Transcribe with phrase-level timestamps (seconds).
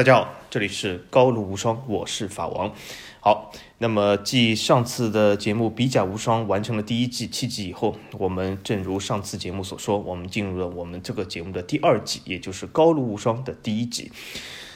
[0.00, 2.72] 大家好，这里是高卢无双，我是法王。
[3.20, 14.10] 好，那么继上次的节目《比甲无双》完成了第一季七集以后，我们正如上次节目所说，我们进入了我们这个节目的第二季，也就是高卢无双的第一集。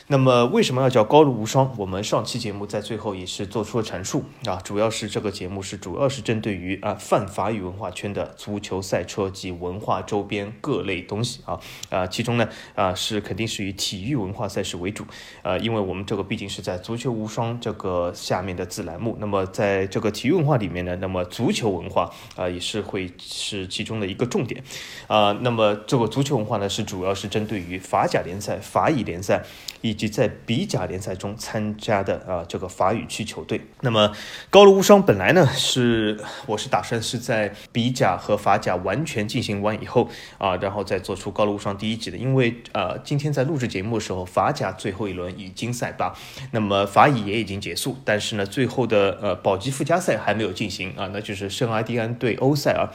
[0.06, 1.74] 那么为什么要叫高露无双？
[1.78, 11.58] 我们上期节目在最后也是做出了阐述啊，主要是这个节目是主要是针对于啊泛法语文化圈的足球赛车及文化周边各类东西啊
[11.88, 15.06] 啊，其中呢啊是肯定是以体育文化赛事为主，
[15.40, 24.62] 呃，因为我们这个毕竟是在足球无双这个下面的子栏目，那么在这个体育文化里面呢，那么足球文化啊也是会是其中的一个重点
[25.06, 29.42] 啊，那么这个足球文化呢是主要是针对于法甲联赛、法乙联赛。
[29.80, 34.10] 以以及在比甲联赛中参加的啊这个法语区球队，那么
[34.50, 46.12] 高卢无双本来呢是我是打算是在比甲和法甲完全进行完以后啊，然后再做出高卢无双第一集的，因为呃今天在录制节目的时候，法甲最后一轮已经赛罢，
[46.50, 52.88] 那么法乙也已经结束，但是呢最后的呃保级附加赛还没有进行啊，那就是圣阿蒂安对欧塞尔，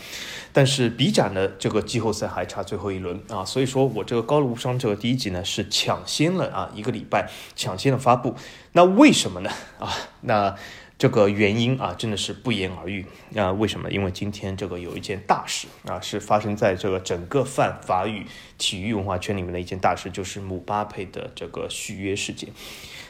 [0.51, 6.71] 但是比展的这个季后赛还差最后一轮啊，所以说我这个高卢无双这个第一集呢是抢先了啊。
[6.73, 8.35] 一个礼拜抢先的发布，
[8.73, 9.49] 那为什么呢？
[9.79, 10.55] 啊，那
[10.97, 13.05] 这个原因啊，真的是不言而喻
[13.35, 13.51] 啊。
[13.51, 13.89] 为什么？
[13.89, 18.25] 因为今天这个有一件大事啊，是发生在这个整个泛法语
[18.57, 22.49] 体育文化圈里面的一件大事，就是姆巴佩的这个续约事件。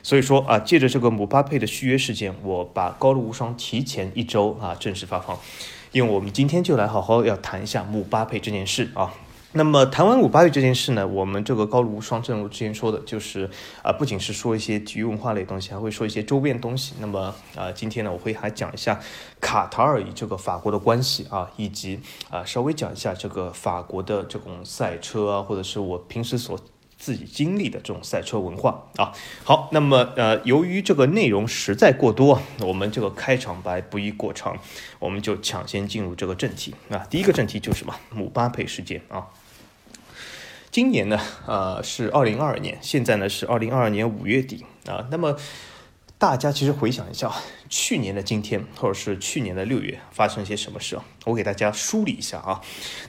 [0.04, 5.38] 所以说啊，借着这个姆巴佩的续约事件，我把高露无双提前一周啊正式发放，
[5.92, 9.14] 因为我们今天就来好好要谈一下姆巴佩这件事啊。
[9.54, 13.50] 那么谈完姆巴佩这件事呢，我们这个高卢无双正如之前说的，就是
[13.82, 16.94] 啊，不仅是说一些体育文化类东西，还会说一些周边东西。
[17.00, 19.00] 那么啊，今天呢，我会还讲一下
[19.42, 26.60] 卡塔尔与这个法国的关系啊，以及啊，稍微讲一下这个法国的这种赛车啊，或者是我平时所。
[27.00, 29.14] 自己经历的这种赛车文化啊，
[29.45, 34.58] 好，那么呃，由于这个内容实在过多，我们这个开场白不宜过长，
[35.00, 36.98] 我们就抢先进入这个正题啊。
[37.09, 37.95] 第一个正题就是什么？
[38.14, 39.26] 姆巴佩事件啊。
[40.70, 41.17] 今年呢，
[41.48, 45.08] 呃，是二零二二年，现在呢是二零二二年五月底啊。
[45.09, 45.36] 那么。
[46.20, 47.32] 大家其实回想一下，
[47.70, 51.06] 去年的今天，或者是去年的六月，发生一些什么事啊？
[51.24, 52.60] 我给大家梳理一下啊。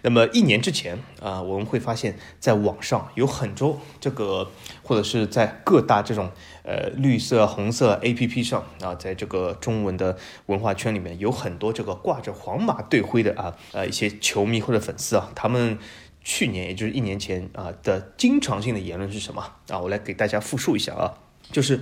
[0.02, 4.52] 那么一年之前啊，我们会发现，在网上有很多这个，
[4.84, 6.30] 或者是在各大这种
[6.62, 10.16] 呃绿色、红色 A P P 上啊，在这个中文的
[10.46, 15.76] 文化圈里面，有很多这个挂着皇马队徽的啊呃一些球迷或者粉丝啊，他们
[16.22, 19.80] 去年也就是一年前啊的经常性的言论是什么啊？
[19.80, 21.14] 我来给大家复述一下啊，
[21.50, 21.80] 就是。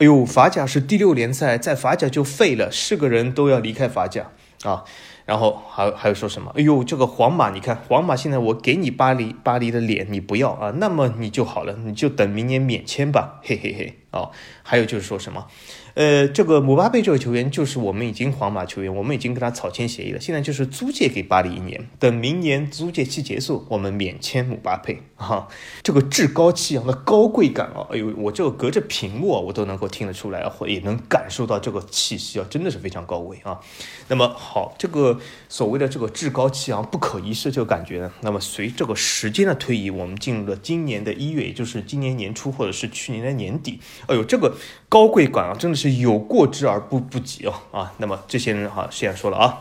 [0.00, 4.30] 哎呦，法甲是第六联赛，在法甲就废了，是个人都要离开法甲
[4.62, 4.82] 啊。
[5.30, 6.52] 然后还还有说什么？
[6.56, 13.94] 哎呦，这个皇马，你看皇马现在我给你巴黎巴黎的脸，你不要啊，那么你就好了，你就等明年免签吧，嘿嘿嘿。
[14.10, 14.32] 哦，
[14.64, 15.46] 还有就是说什么？
[15.94, 25.46] 呃，这个姆巴佩这个球员就是我们已经皇马球员，我们已经跟他草签协议了，现在就是租借给巴黎一年，等明年租借期结束，我们免签姆巴佩啊。
[25.84, 33.60] 这个趾高气扬的高贵感啊，哎呦，我这个隔着屏幕啊，我都能够听得出来，或也能感受到这个气息啊，真的是非常高贵啊。
[34.08, 44.56] 那么好，这个所谓的这个趾高气扬、不可一世这个感觉呢，那么随这个时间的推移，我们进入了今年的一月，也就是今年年初或者是去年的年底，哎呦，这个
[44.88, 45.90] 高贵感啊，真的是。
[46.00, 49.58] 有过之而不不及哦啊，那么这些人哈，现在说了啊，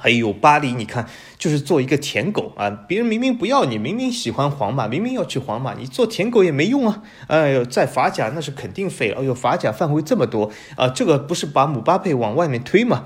[0.00, 1.06] 哎呦巴黎，你看
[1.36, 13.04] 就是做一个舔狗啊，别人明明不要你，明明喜欢皇马，明明要去皇马，你做舔狗也没用啊，哎呦，在法甲那是肯定废了，哎呦，法甲范围这么多啊，这个不是把姆巴佩往外面推吗？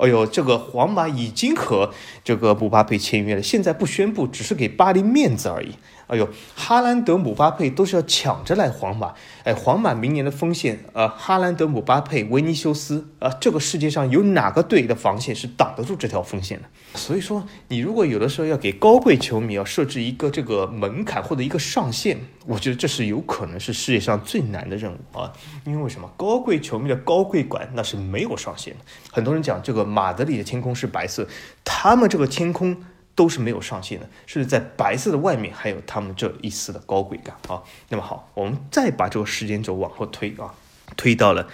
[0.00, 1.92] 哎呦，这个皇马已经和
[2.24, 5.72] 这个姆巴佩签约了，现在不宣布，只是给巴黎面子而已。
[6.10, 9.14] 哎呦，哈兰德、姆巴佩都是要抢着来皇马。
[9.44, 16.68] 哎，皇马明年的锋线，呃，哈兰德、姆巴佩、维尼修斯，啊，这个世界上有哪个队的防线是挡得住这条锋线的？
[16.96, 25.32] 所以说，你如果有的时候要给高贵球迷要设置一个这个门槛或者一个上限，我觉得这是有可能是世界上最难的任务啊。
[25.64, 26.10] 因为什么？
[26.16, 28.80] 高贵球迷的高贵感那是没有上限的。
[29.12, 31.24] 很多人讲这个马德里的天空是白色，
[31.64, 32.76] 他们这个天空。
[33.20, 37.62] 都是没有上限的，是在白色的外面还有他们这一丝的高贵感啊。
[37.90, 40.54] 那么好，我们再把这个时间轴往后推啊，
[40.96, 41.46] 推到了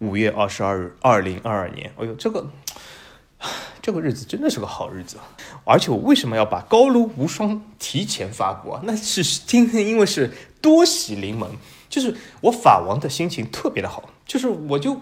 [0.00, 1.90] 五月二十二日，二零二二年。
[1.96, 2.46] 哎呦，这个
[3.80, 5.16] 这个日子真的是个好日子！
[5.64, 8.82] 而且我为什么要把高卢无双提前发布啊？
[8.84, 10.30] 那是今天因为是
[10.60, 11.48] 多喜临门，
[11.88, 15.00] 就是我法王的心情特别的好，就是我就。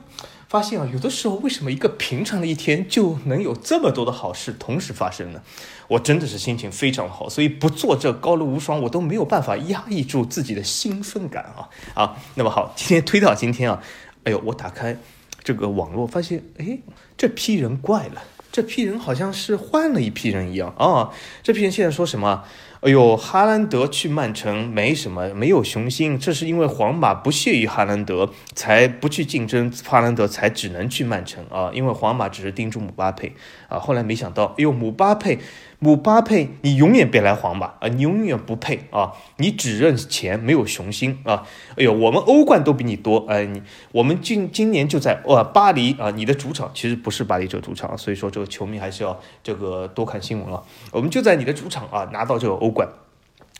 [0.54, 5.42] 发现啊，有的时候为什么一个平常的一天就能有这么多的好事同时发生呢？
[5.88, 12.16] 我真的是心情非常好，所以不做这高楼无双，我都没有办法压抑住自己的兴奋感啊啊！
[12.36, 13.82] 那么好，今天推到今天啊，
[14.22, 14.96] 哎呦，我打开
[15.42, 16.78] 这个网络，发现哎，
[17.16, 18.22] 这批人怪了，
[18.52, 21.10] 这批人好像是换了一批人一样啊！
[21.42, 22.44] 这批人现在说什么？
[22.84, 33.32] 哎呦，哈兰德去曼城没什么，没有雄心，这是因为皇马不屑于哈兰德，才不去竞争，哈兰德才只能去曼城啊，因为皇马只是盯住姆巴佩
[33.70, 35.38] 啊，后来没想到，哎呦，姆巴佩。
[35.84, 37.88] 姆巴佩，你永远别来皇马啊！
[37.88, 39.12] 你永远不配啊！
[39.36, 41.46] 你只认钱，没有雄心啊！
[41.76, 43.44] 哎呦，我们欧冠都比你多哎！
[43.44, 50.62] 你我们今今年就在呃巴黎啊，你的主场其实不是巴黎这个主场，所以说这个球迷还是要这个多看新闻啊。
[50.90, 52.88] 我们就在你的主场啊拿到这个欧冠，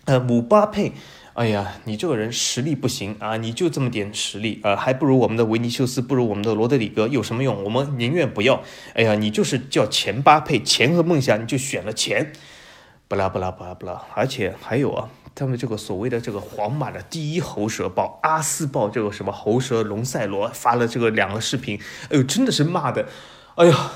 [0.07, 0.93] 呃，姆巴佩。
[1.35, 3.37] 哎呀，你这个人实力不行啊！
[3.37, 7.65] 你就这么点实力啊，还不如我们的维尼修斯，不如我们的罗德里戈，有什么用？
[7.65, 8.63] 我们宁愿不要。
[8.95, 12.33] 哎呀，你就是叫钱巴配，钱和梦想，你就选了钱，
[13.09, 14.05] 不啦不啦不啦不啦！
[14.15, 21.81] 而且还有啊，他们这个所谓的这个皇马的第一喉舌报《阿斯报》这个什么喉舌龙塞罗发了这个两个视频，
[22.11, 23.09] 哎呦，真的是骂的，
[23.57, 23.91] 哎呀。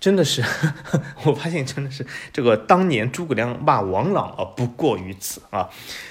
[0.00, 0.42] 真的是，
[1.24, 5.68] 我发现真的是这个当年诸葛亮骂王朗啊，不过于此啊。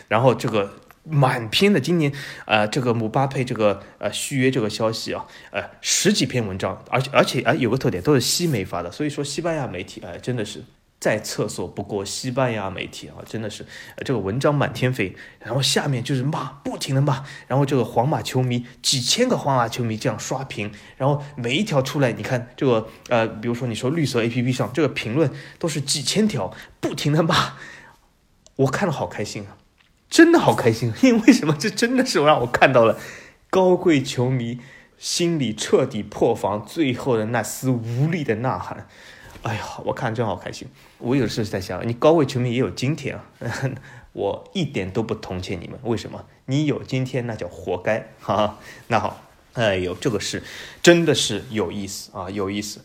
[0.07, 2.13] 然后这个满篇的今年，
[2.45, 10.63] 呃，这个姆巴佩这个呃续约这个消息啊，呃，十几篇文章，而且而且啊有个特点，都是西媒发的，所以说西班牙媒体哎真的是。
[10.99, 13.65] 在厕所不过西班牙媒体啊，真的是，
[14.03, 27.53] 这个文章满天飞，然后下面就是骂，不停的骂，然后这个皇马球迷几千个皇马球迷这样刷屏，然后每一条出来，你看这个呃，比如说你说绿色 A P P 上这个评论都是几千条，不停的骂，
[28.57, 29.55] 我看了好开心啊，
[30.09, 31.55] 真的好开心，因为为什么？
[31.57, 32.99] 这真的是让我看到了
[33.49, 34.59] 高贵球迷
[34.97, 38.85] 心里彻底破防，最后的那丝无力的呐喊。
[39.41, 40.67] 哎呀，我看真好开心。
[40.97, 43.23] 我有时候在想，你高位球迷也有今天啊，
[44.11, 45.79] 我一点都不同情你们。
[45.83, 46.25] 为什么？
[46.45, 48.57] 你有今天那叫活该哈。
[48.87, 49.21] 那好，
[49.53, 50.43] 哎呦，这个是
[50.81, 52.81] 真的是有意思啊，有意思。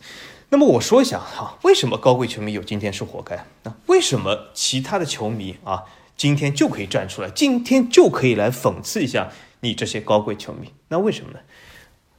[0.49, 3.45] 那么我说一下哈，为什么高贵球迷有今天是活该？
[3.63, 5.83] 那为什么其他的球迷啊，
[6.15, 9.29] 今天就可以站出来，今天就可以来讽刺一下
[9.59, 10.71] 你这些高贵球迷？
[10.87, 11.39] 那为什么呢？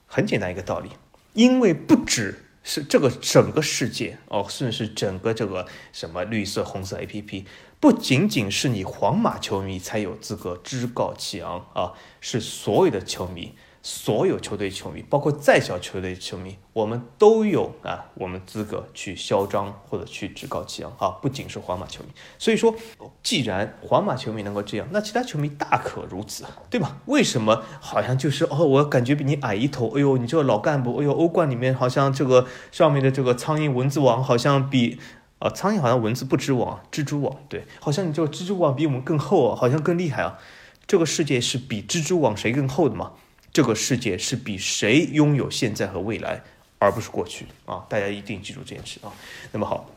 [0.07, 0.91] 很简单一个道理，
[1.33, 2.43] 因为不止。
[2.69, 7.47] 是这个整个世界哦，甚至是整个这个什么绿色、红色 A P P，
[7.79, 13.55] 不仅仅是你皇马球迷才有资格趾高气昂啊，是所有的球迷。
[13.89, 22.09] 所有球队球迷，包括再小球队球迷，我们都有啊，我们资格去嚣张或者去趾高气扬啊，不仅是皇马球迷。
[22.37, 22.75] 所以说，
[23.23, 26.97] 既然皇马球迷能够这样，那其他球迷大可如此，对吧？
[27.07, 34.99] 为什么好像就是哦，我感觉比你矮一头，哎呦，你这个老干部，哎呦，欧冠里面好像这个上面的这个苍蝇蚊子网好像比
[35.39, 40.41] 啊，苍蝇好像蚊子不织网，蜘蛛网对，好像你这个蜘蛛网比我们更厚啊，好像更厉害啊。
[40.89, 43.13] 这个世界是比蜘蛛网谁更厚的吗？
[43.57, 46.43] 这个世界是比谁拥有现在和未来，
[46.79, 47.87] 而不是过去啊！
[47.89, 49.11] 大家一定记住这件事啊。
[49.51, 49.91] 那么好，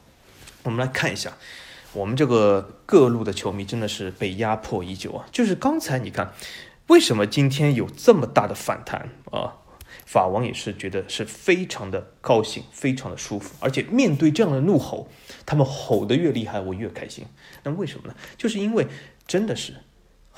[0.63, 1.33] 我们来看一下，
[1.91, 5.27] 我们这个各路的球迷真的是被压迫已久啊。
[5.33, 6.33] 就是刚才你看，
[6.87, 9.57] 为什么今天有这么大的反弹啊？
[10.05, 15.09] 法王也是觉得是非常的高兴，非常的舒服，而且面对这样的怒吼，
[15.45, 17.25] 他们吼得越厉害，我越开心。
[17.63, 18.15] 那为什么呢？
[18.37, 18.87] 就是因为
[19.27, 19.73] 真的是。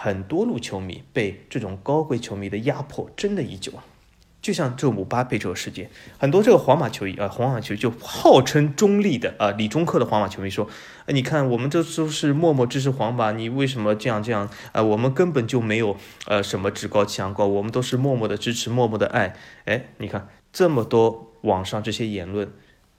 [0.03, 3.85] 很多路球迷被这种高贵球迷的压迫真的已久啊，
[4.41, 10.67] 就像这姆巴佩这个事件，很多这个皇马球迷啊，皇马球就号称中立的啊，理中客的皇马球迷说，
[11.09, 14.81] 你看我们这都是默默支持皇马，你为什么这样这样啊？
[14.81, 19.35] 我们根本就没有呃什么趾高气扬高，我们都是默默的支持，默默的爱。
[19.65, 22.51] 哎，你看这么多网上这些言论，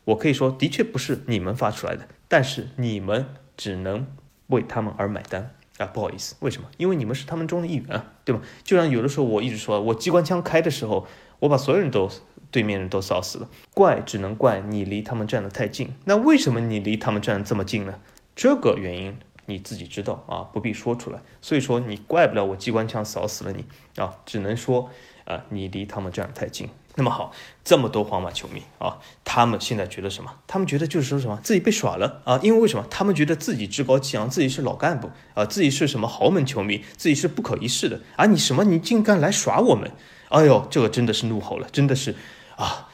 [0.04, 4.06] 我可以说的确不是你们发出来的，但是你们只能
[4.46, 5.52] 为他们而买单。
[5.78, 6.68] 啊，不好意思，为什么？
[6.76, 8.42] 因为你们是他们中的一员，对吗？
[8.62, 11.06] 就像有的时候我一直说，我机关枪开的时候，
[11.40, 12.10] 我把所有人都
[12.50, 13.48] 对面人都扫死了。
[13.72, 15.94] 怪只能怪你离他们站得太近。
[16.04, 17.94] 那为什么你离他们站得这么近呢？
[18.36, 21.20] 这个原因你自己知道啊，不必说出来。
[21.40, 23.64] 所以说你怪不了我机关枪扫死了你
[23.96, 24.90] 啊，只能说
[25.24, 26.68] 啊，你离他们站得太近。
[26.94, 27.32] 那么好，
[27.64, 30.30] 这么多皇马球迷啊，他们现在觉得什么？
[30.46, 32.38] 他们觉得就是说什么自己被耍了啊？
[32.42, 32.86] 因为为什么？
[32.90, 38.26] 他们觉得自己趾高气扬，自己是老干部啊，自己是什么豪门球迷，自己是不可一世的啊！
[38.26, 38.64] 你什么？
[38.64, 39.90] 你竟敢来耍我们？
[40.28, 42.14] 哎呦，这个真的是怒吼了，真的是
[42.56, 42.88] 啊，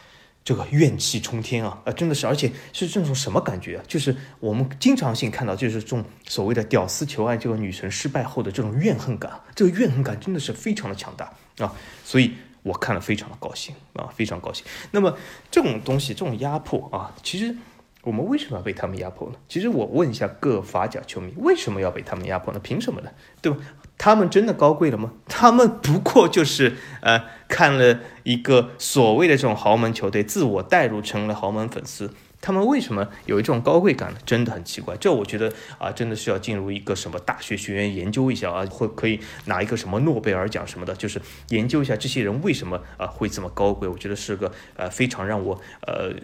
[0.45, 1.83] 这个怨气冲天啊！
[1.85, 3.85] 啊，真的是，而且是这种什么感觉啊？
[3.89, 11.75] 就是我们经常性看到，就是这种所谓的屌丝求爱，这个女神失败后的这种怨恨感，这个怨恨感真的是非常的强大啊！
[12.05, 12.33] 所以。
[12.63, 14.65] 我看了非常的高兴啊，非常高兴。
[14.91, 15.17] 那么
[15.51, 17.55] 这种东西，这种压迫啊，其实
[18.03, 19.37] 我们为什么要被他们压迫呢？
[19.49, 22.61] 其实我问一下各法甲球迷，为什么要被他们压迫呢？
[22.61, 23.11] 凭什么呢？
[23.41, 23.59] 对吧？
[23.97, 25.13] 他们真的高贵了吗？
[25.27, 32.15] 他们不过就是呃看了一个所谓的这种豪门球队，自我代入成了豪门粉丝。
[32.41, 34.19] 他们为什么有一种高贵感呢？
[34.25, 34.97] 真的很奇怪。
[34.97, 43.89] 这我觉得啊，真的是要进入一个什么大学学院研究一下啊，会可以拿一个什么诺贝尔奖什么的，就是研究一下这些人为什么啊会这么高贵。
[43.89, 46.15] 我觉得是个呃非常让我呃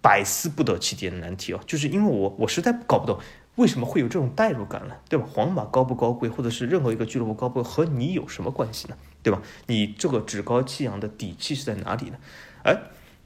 [0.00, 1.60] 百思不得其解的难题哦。
[1.66, 3.18] 就是因为我我实在搞不懂
[3.56, 4.94] 为什么会有这种代入感呢？
[5.08, 5.26] 对吧？
[5.30, 8.96] 皇马高不高贵，或者是任何一个俱乐部高不高和你有什么关系呢？
[9.22, 9.42] 对吧？
[9.66, 12.16] 你这个趾高气扬的底气是在哪里呢？
[12.62, 12.76] 哎，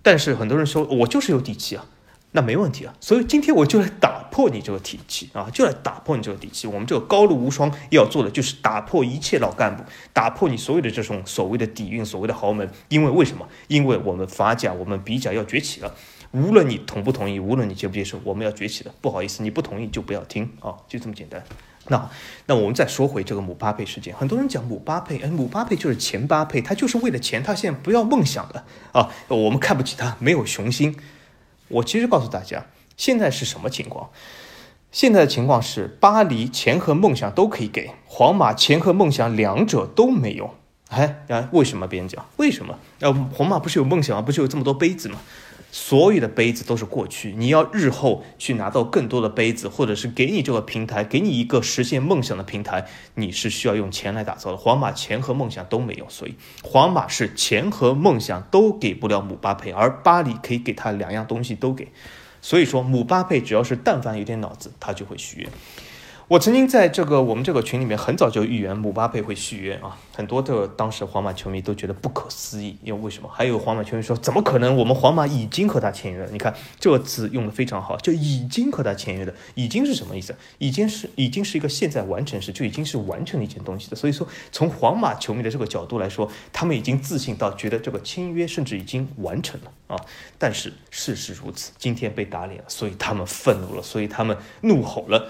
[0.03, 1.87] 但是很多人说我就是有底气啊。
[2.35, 6.67] 那没问题啊，所以今天我就来打破你这个体系啊，就来打破你这个底气。
[6.67, 9.85] 我们这个高露无双要做的就是打破一切老干部，
[10.15, 12.71] 打破你所有的这种所谓的底蕴、所谓的豪门。
[12.89, 13.47] 因为为什么？
[13.69, 15.95] 因为我们法甲、我们比甲要崛起了。
[16.31, 18.95] 无论你同不同意，无论你接不接受，我们要崛起了。
[19.03, 21.45] 不好意思，你不同意就不要听啊，就这么简单。
[21.89, 22.09] 那
[22.47, 30.97] 那我们再说回这个姆巴佩事件，很多人讲姆巴佩，哎，姆巴佩就是前巴佩，他就是为了钱，他现在不要梦想了啊，我们看不起他，没有雄心。
[31.73, 34.11] 我其实告诉大家，现在是什么情况？
[34.91, 40.55] 现在的情况是，巴黎钱和梦想都可以给，皇马钱和梦想两者都没有。
[40.89, 41.87] 哎，啊，为什么？
[41.87, 42.79] 别人讲为什么？
[43.01, 44.21] 呃，皇马不是有梦想吗？
[44.21, 45.19] 不是有这么多杯子吗？
[45.75, 54.59] 所有的杯子都是过去，你要日后去拿到更多的杯子，或者是给你这个平台，给你一个实现梦想的平台，你是需要用钱来打造的。
[54.59, 61.89] 皇马钱和梦想都没有，所以皇马是钱和梦想都给不了姆巴佩，而巴黎可以给他两样东西都给。
[62.43, 65.49] 所以说，姆巴佩只要是但凡有点脑子，他就会续约。
[66.33, 73.29] 我曾经在这个我们这个群里面很早就预言姆巴佩会续约啊，很多的当时皇马球迷都觉得不可思议，因为为什么？
[73.31, 74.75] 还有皇马球迷说怎么可能？
[74.75, 76.31] 我们皇马已经和他签约了。
[76.31, 79.35] 你看这个词用的非常好，就已经和他签约了。
[79.55, 80.35] 已经是什么意思？
[80.57, 83.95] 已经是已经是一个现在完成时，就已经是完成了一件东西的。
[83.95, 90.01] 所以说，从皇马球迷的这个角度来说，他们已经自信到觉得这个签约甚至已经完成了啊。
[90.39, 95.29] 但是事实如此，今天被打脸了，所以他们愤怒了，所以他们怒吼了。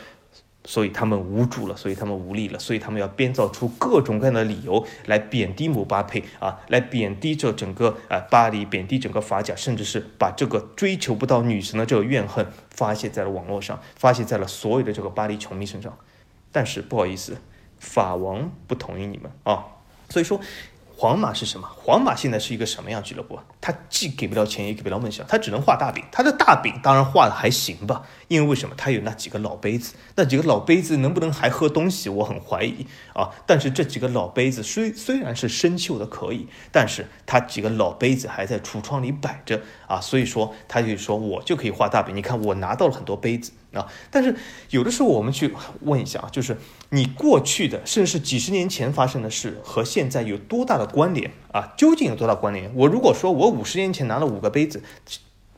[0.64, 15.96] 所以他们无助了，所以他们无力了，所以他们要编造出各种各样的理由来贬低姆巴佩啊，来贬低这整个啊巴黎，贬低整个法甲，甚至是把这个追求不到女神的这个怨恨发泄在了网络上，发泄在了所有的这个巴黎球迷身上。
[16.52, 17.38] 但是不好意思，
[17.78, 19.64] 法王不同意你们啊，
[20.08, 20.40] 所以说。
[21.02, 21.68] 皇马是什么？
[21.74, 23.36] 皇马现在是一个什么样俱乐部？
[23.60, 26.04] 他既给不了钱，也给不了梦想，他只能画大饼。
[26.12, 28.74] 他的大饼当然画的还行吧，因为为什么？
[28.78, 32.08] 他有那几个老杯子，那几个老杯子能不能还喝东西？
[32.08, 33.30] 我很怀疑啊。
[33.44, 42.14] 但是这几个老杯子虽虽然是生锈的可以，但是他几个老杯子还在橱窗里摆着啊，所以说他就说我就可以画大饼。
[42.14, 43.50] 你看我拿到了很多杯子。
[43.72, 44.34] 啊，但是
[44.70, 46.56] 有的时候我们去问一下啊，就是
[46.90, 51.72] 你过去的，甚至是几十年前发生的事和现在有多大的关联啊？
[51.76, 52.70] 究竟有多大关联？
[52.74, 54.82] 我如果说我五十年前拿了五个杯子，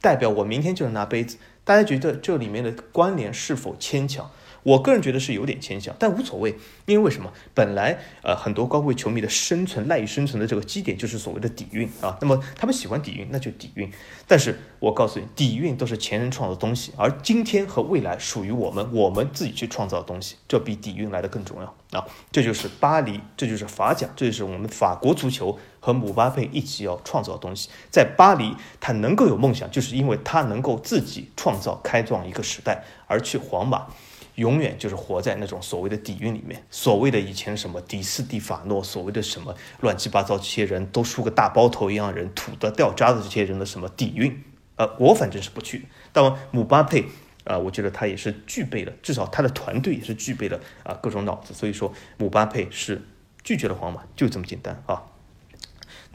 [0.00, 4.30] 代表我明天就能拿杯子，大家觉得这里面的关联是否牵强？
[4.64, 6.56] 我个人觉得是有点牵强，但无所谓，
[6.87, 7.33] 因为为什么？
[7.54, 13.88] 本来呃很多高贵球迷的生存赖以生存的这个基点就是所谓的底蕴啊，那么他们喜欢底蕴，那就底蕴。
[14.26, 22.06] 但是我告诉你，底蕴都是前人创造的东西，而今天和未来属于我们，我们自己去创造的东西，这比底蕴来的更重要啊！
[22.33, 27.68] 这就是巴黎，这就是法甲，这就是我们法国足球和姆巴佩一起要创造的东西。
[27.90, 33.88] 在巴黎，他能够有梦想，就是因为他能够自己创造、开创一个时代，而去皇马。
[34.37, 44.43] 永远就是活在那种所谓的底蕴里面，所谓的以前什么迪斯蒂法诺，所谓的什么乱七八糟这些人都梳个大包头一样人，土的掉渣的这些人的什么底蕴，
[44.76, 45.87] 呃，我反正是不去。
[46.12, 47.05] 但姆巴佩
[47.45, 53.03] 啊，我觉得他也是具备了，至少他的团队也是具备了啊各种脑子，所以说姆巴佩是
[53.43, 55.03] 拒绝了皇马，就这么简单啊。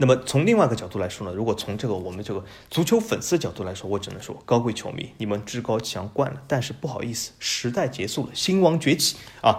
[0.00, 9.58] 那么从另外一个角度来说呢，如果从这个我们这个足球粉丝角度来说，我只能说高贵球迷，你们趾高气扬惯了，但是不好意思，时代结束了，新王崛起啊！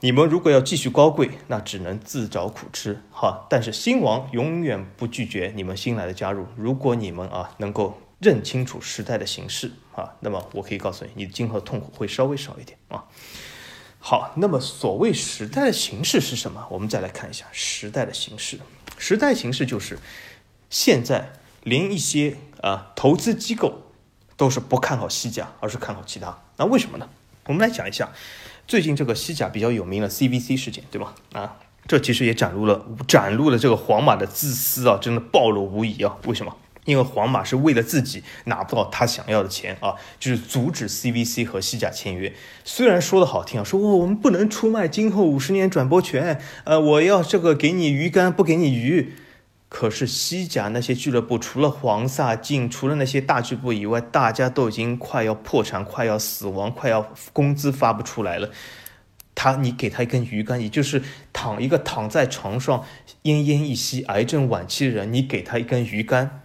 [0.00, 3.46] 你们如果要继续高贵，那只能自找苦吃哈。
[3.48, 13.04] 但是新王永远不拒绝你们新来的加入，如果你们啊能够认清楚时代的形势啊，那么我可以告诉你，你今后痛苦会稍微少一点啊。
[14.00, 16.66] 好，那么所谓时代的形势是什么？
[16.70, 18.58] 我们再来看一下时代的形势。
[18.96, 19.98] 时代形势就是，
[20.70, 23.82] 现在连一些啊投资机构
[24.36, 26.38] 都是不看好西甲，而是看好其他。
[26.56, 27.08] 那为什么呢？
[27.44, 28.12] 我们来讲一下
[28.66, 31.14] 最近这个西甲比较有名的 CVC 事件，对吧？
[31.32, 36.16] 啊，这其实也展露了展露了这个皇马的自私啊，真的暴露无遗啊！
[36.24, 36.56] 为什么？
[36.86, 42.32] 因为皇马是为了自己拿不到他想要的钱啊，就是阻止 CVC 和西甲签约。
[42.64, 49.12] 虽然说的好听啊，说我们不能出卖今后五十年转播权，呃，我要这个给你鱼竿，不给你鱼。
[49.68, 58.48] 可是西甲那些俱乐部，除了黄萨进，除了那些大俱乐部以外，大家都已经快要破产，快要死亡，快要工资发不出来了。
[59.34, 61.02] 他，你给他一根鱼竿，也就是
[61.32, 62.84] 躺一个躺在床上
[63.24, 66.42] 奄奄一息、癌症晚期的人，你给他一根鱼竿。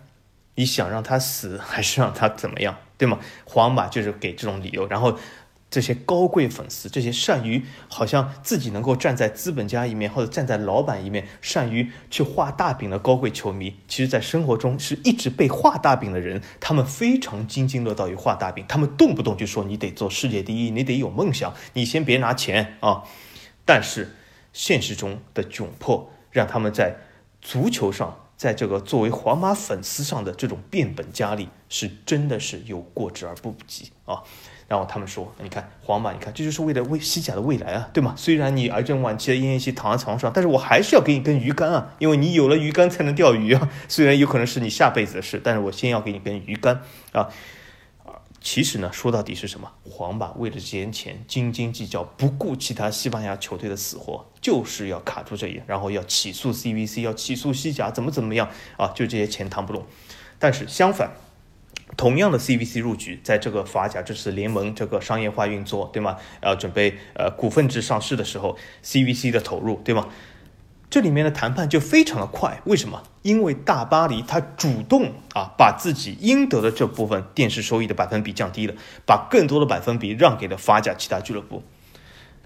[0.61, 3.17] 你想让他死，还是让他怎么样，对吗？
[3.45, 5.17] 皇马就是给这种理由，然后
[5.71, 23.01] 这些高贵粉丝，这些善于好像自己能够站在资本家一面，或者站在老板一面，善于去画大饼的高贵球迷，其实在生活中是一直被画大饼的人，他们非常津津乐道于画大饼，他们动不动就说你得做世界第一，你得有梦想，你先别拿钱啊。
[23.65, 24.15] 但是
[24.53, 26.97] 现实中的窘迫，让他们在
[27.41, 28.20] 足球上。
[28.41, 34.23] 在这个作为皇马粉丝上的这种变本加厉，是真的是有过之而不及啊！
[34.67, 38.15] 然后他们说：“你看皇马，你看这就是为了为西甲的未来啊，对吗？
[38.17, 43.69] 虽然你癌症晚期的奄奄一息躺在床上，但是我还是要给你根鱼竿啊，因为你有了鱼竿才能钓鱼啊。
[43.87, 46.81] 虽然有可能是你下辈子的事，但是我先要给你根鱼竿
[47.11, 47.29] 啊。”
[48.43, 49.71] 其实呢，说到底是什么？
[49.83, 58.87] 皇马为了这些钱斤斤计较，不顾其他西班牙球队的死活，就是要卡住这一，然后要起诉 CVC，要起诉西甲，怎么怎么样啊？
[58.95, 59.85] 就这些钱谈不拢。
[60.39, 61.11] 但是相反，
[61.95, 66.17] 同样的 CVC 入局，在这个法甲这次联盟这个商业化运作，对吗？
[66.39, 70.09] 呃，准备呃股份制上市的时候，CVC 的投入，对吗？
[70.91, 73.01] 这里面的谈判就非常的快，为什么？
[73.21, 81.63] 因为大巴黎他主动啊，把自己应得的这部分电视收益的百分比降低了，把更多的百分比让给了法甲其他俱乐部，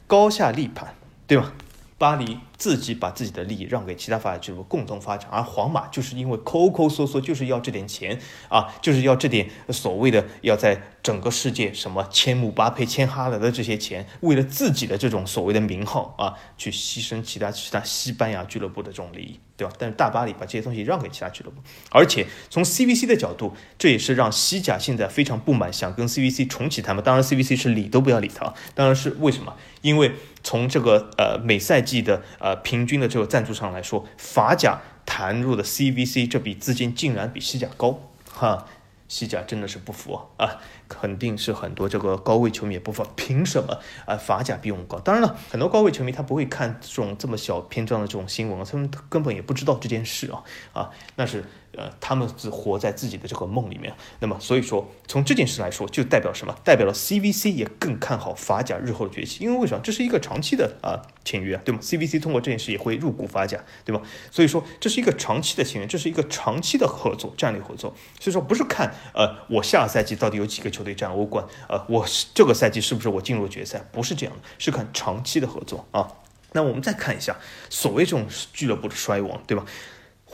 [0.06, 0.94] 高下立判，
[1.26, 1.54] 对吗？
[1.98, 8.20] 巴黎自己把自己的利益让给其他发展俱乐部共同发展，而皇马就是因为抠抠缩缩，就是要这点钱
[8.50, 19.40] 啊，就是要这点所谓的要在整个世界什么签姆巴佩、签哈兰的这些钱，为了自己的这种所谓的名号啊，去牺牲其他其他西班牙俱乐部的这种利益。
[19.58, 19.74] 对吧？
[19.80, 27.02] 但是大巴黎把这些东西让给其他俱乐部，而且从 CVC 的角度，这也是让西甲现在非常不满，想跟 CVC 重启谈判。
[27.02, 28.54] 当然，CVC 是理都不要理他。
[28.74, 29.56] 当然是为什么？
[29.82, 30.12] 因为
[30.44, 38.00] 从这个呃每赛季的呃平均的这个赞助上来说，法甲弹入的 CVC 这笔资金竟然比西甲高，
[38.32, 38.68] 哈。
[39.08, 40.60] 西甲真的是不服啊！
[40.88, 44.18] 肯定是很多这个高位球迷也不服，凭什么啊？
[44.18, 45.00] 法甲比我们高？
[45.00, 51.44] 当然了，很多高位球迷他不会看这种这么小篇章的这种新闻，他们根本也不知道这件事啊啊，那是。
[51.78, 53.94] 呃，他们只活在自己的这个梦里面。
[54.20, 56.56] 那么，所以说从这件事来说，就代表什么？
[56.64, 59.44] 代表了 CVC 也更看好法甲日后的崛起。
[59.44, 59.82] 因为为什么？
[59.84, 64.02] 这是一个长期的啊签约，对吗？CVC 通过这件事也会入股法甲，对吗？
[64.32, 67.94] 所以说这是一个长期的签约，这是一个长期的合作，战略合作。
[68.20, 73.84] 所以说不是看呃我下赛季到底有几个球队占欧冠，呃我这个赛季是不是我进入决赛？
[73.92, 76.08] 不是这样的，是看长期的合作啊。
[76.54, 77.36] 那我们再看一下
[77.70, 79.66] 所谓这种俱乐部的衰亡，对吧？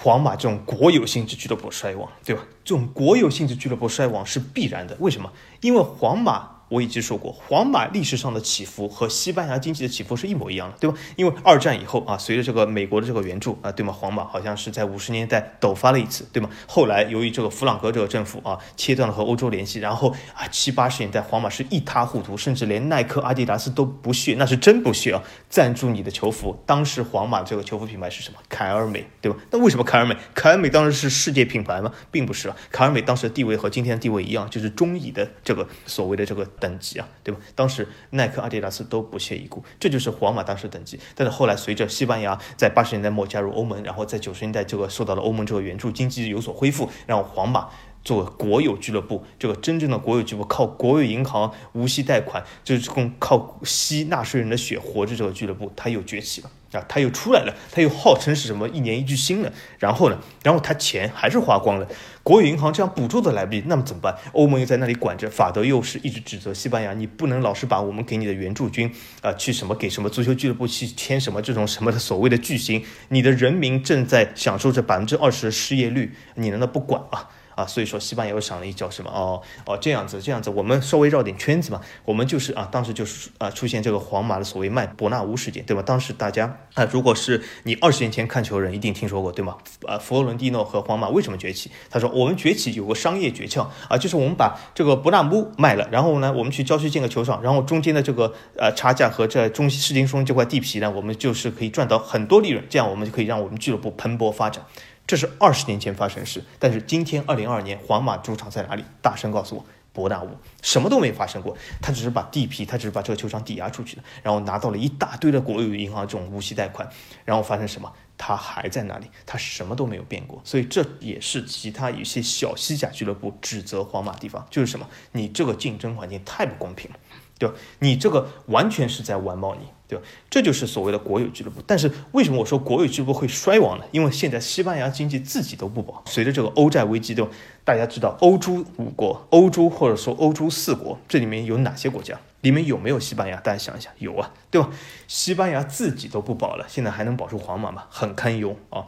[0.01, 2.41] 皇马这种国有性质俱乐部衰亡，对吧？
[2.63, 4.97] 这种国有性质俱乐部衰亡是必然的。
[4.99, 5.31] 为什么？
[5.61, 6.60] 因为皇马。
[6.71, 10.97] 我已经说过，皇马历史上的起伏和西班牙经济的起伏是一模一样的，对吧？
[11.17, 13.91] 因为二战以后啊，随着这个美国的这个援助啊，对吗？
[13.91, 16.49] 皇马好像是在五十年代陡发了一次，对吗？
[16.65, 26.57] 后来由于这个弗朗哥这个政府啊，切断了和欧洲联系，然后啊七八十年代皇马是一塌糊涂，甚至连耐克、阿迪达斯都不屑，那是真不屑啊，赞助你的球服。
[26.65, 28.39] 当时皇马这个球服品牌是什么？
[28.47, 29.37] 凯尔美，对吧？
[29.51, 30.15] 那为什么凯尔美？
[30.33, 31.91] 凯尔美当时是世界品牌吗？
[32.09, 36.47] 并不是啊，凯尔美当时的地位和今天的地位一样，就是中乙的这个所谓的这个。
[36.61, 37.41] 等级啊，对吧？
[37.55, 40.97] 当时耐克、阿迪达斯都不屑一顾，这就是皇马当时等级。
[41.15, 47.69] 但是后来随着西班牙在八十年代末加入欧盟，然后在九十年代这个受到了欧盟这个援助，经济有所恢复，让皇马
[48.03, 56.49] 做国有俱乐部，这个真正的国有俱乐部，靠国有银行无息贷款，就是供靠吸纳税人的血活着这个俱乐部，它又崛起了。
[56.71, 61.87] 啊，他又出来了，他又号称是什么一年一巨星了，然后呢，然后他钱还是花光了，
[62.23, 64.15] 国有银行这样补助都来不及，那么怎么办？
[64.31, 68.89] 欧盟又在那里管着，法德又是一直指责西班牙，你不能老是把我们给你的援助军
[69.21, 77.27] 啊，去什么给什么足球俱乐部去签什么这种什么的所谓的巨星，你的人民正在享受着百分之二十的失业率，你难道不管吗？
[77.55, 85.81] 啊所以说西班牙又赏了一脚什么哦哦这样子这样子，我们稍微绕点圈子嘛，我们就是啊，当时就是啊出现这个皇马的所谓卖伯纳乌事件，对吧？
[85.81, 89.57] 当时大家啊，如果是你二十年前看球人，一定听说过，对吗？
[89.87, 91.71] 啊，佛罗伦蒂诺和皇马为什么崛起？
[91.89, 104.63] 他说我们崛起有个商业诀窍啊，就是我们把这个伯纳乌卖了，然后呢，我们去郊区建个球场，然后中间的这个呃差价和这中市中心这块地皮呢，我们就是可以赚到很多利润，这样我们就可以让我们俱乐部蓬勃发展。
[105.11, 108.83] 这是二十年前发生的事，但是今天二零二二年，皇马主场在哪里？
[109.01, 110.29] 大声告诉我，伯纳乌，
[110.61, 116.87] 什么都没发生过，他只是把地皮，他只是把这个球场抵押出去的，然后拿到了一大堆的国有银行这种无息贷款，
[117.25, 117.91] 然后发生什么？
[118.17, 124.87] 他还在那里，他什么都没有变过，所以这也是其他一些小西甲俱乐部指责皇马地方，就是什么？
[125.11, 126.97] 你这个竞争环境太不公平了。
[127.41, 127.55] 对吧？
[127.79, 130.05] 你这个完全是在玩猫腻，对吧？
[130.29, 131.59] 这就是所谓的国有俱乐部。
[131.65, 133.85] 但是为什么我说国有俱乐部会衰亡呢？
[133.91, 137.31] 因为现在西班牙经济自己都不保，随着这个欧债危机，对吧？
[137.65, 142.19] 大家知道欧洲五国、欧洲或者说欧洲四国，这里面有哪些国家？
[142.41, 143.37] 里面有没有西班牙？
[143.37, 144.69] 大家想一想，有啊，对吧？
[145.07, 147.85] 西班牙自己都不保了，现在还能保住皇马吗？
[147.89, 148.85] 很堪忧啊！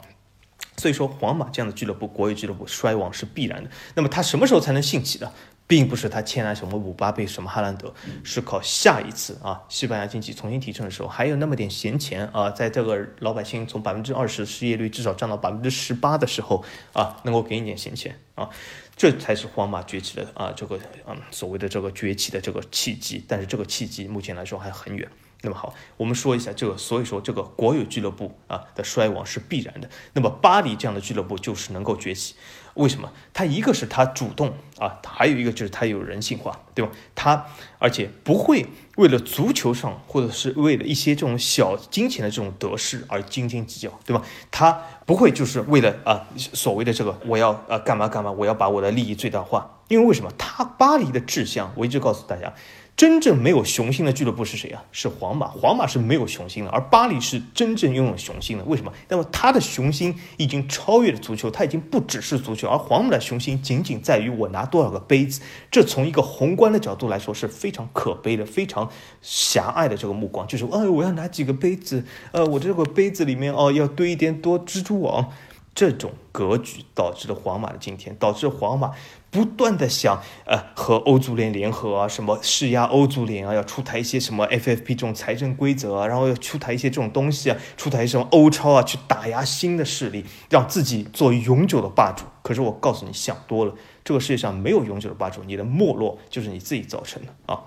[0.76, 3.70] 所以说，皇马这样的俱乐部，国有俱乐部衰亡是必然的。
[3.94, 5.30] 那么它什么时候才能兴起呢？
[5.66, 18.50] 并不是他签了什么姆巴佩、什么哈兰德，是靠下一次啊，西班牙经济重新提升的时候，还有那么点闲钱啊，在这个老百姓从百分之二十失业率至少降到百分之十八的时候啊，能够给你点闲钱啊，
[18.94, 23.24] 这才是皇马崛起的啊，这个嗯所谓的这个崛起的这个契机。
[23.26, 25.08] 但是这个契机目前来说还很远。
[25.40, 29.88] 那么好，我们说一下这个，所以说这个国有俱乐部啊的衰亡是必然的。
[30.14, 32.34] 那么巴黎这样的俱乐部就是能够崛起。
[32.74, 33.10] 为什么？
[33.32, 36.90] 他一个是他主动啊，还有一个就是他有人性化，对吧？
[37.14, 37.46] 他
[37.78, 44.22] 而且不会为了足球上或者是为了一些这种小金钱的这种得失而斤斤计较，对吧？
[44.50, 49.70] 他不会就是为了啊所谓的这个我要啊干嘛干嘛，我要把我的利益最大化。
[49.88, 50.32] 因为为什么？
[50.38, 52.54] 他巴黎的志向，我一直告诉大家。
[52.96, 54.84] 真正没有雄心的俱乐部是谁啊？
[54.92, 55.48] 是皇马。
[55.48, 58.62] 皇马是没有雄心的，而巴黎是真正拥有雄心的。
[58.64, 58.92] 为什么？
[59.08, 65.40] 那么他的雄心已经超越了足球，他已经不只是足球，而皇马的雄心仅仅在于我拿多少个杯子。
[65.72, 68.88] 这从一个宏观的角度来说是非常可悲的，非常
[69.20, 75.32] 狭隘的这个目光，就是哎，我要拿几个杯子，呃，我这个杯子里面哦要堆一点多蜘蛛网。
[75.74, 78.92] 这种格局导致了皇马的今天，导致皇马
[79.30, 92.24] 不断的想，呃，和欧足联联合啊，什么施压欧足联啊，要出台一些什么 FFP 这种财政规则啊，然后要出台一些这种东西啊，出台什么欧超啊，去打压新的势力，让自己做永久的霸主。
[92.42, 97.60] 可是我告诉你，想多了，这个世界上没有永久的霸主，你的没落就是你自己造成的啊。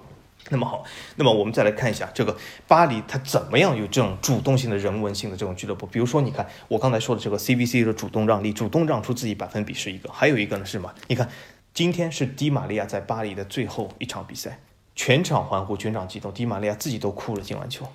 [0.50, 0.84] 那么好，
[1.16, 5.86] 那么我们再来看一下这个巴黎，它怎么样有这种主动性的人文性的这种俱乐部？
[5.86, 10.94] 比如说，你看我刚才说的这个 CVC 的主动让利，主动让出自己百分比是一个，还有一个呢是什么？
[11.08, 11.30] 你看，
[11.74, 14.60] 今天是迪玛利亚在巴黎的最后一场比赛，
[14.96, 17.86] 全场欢呼，全场激动，迪玛利亚自己都哭了，进完球，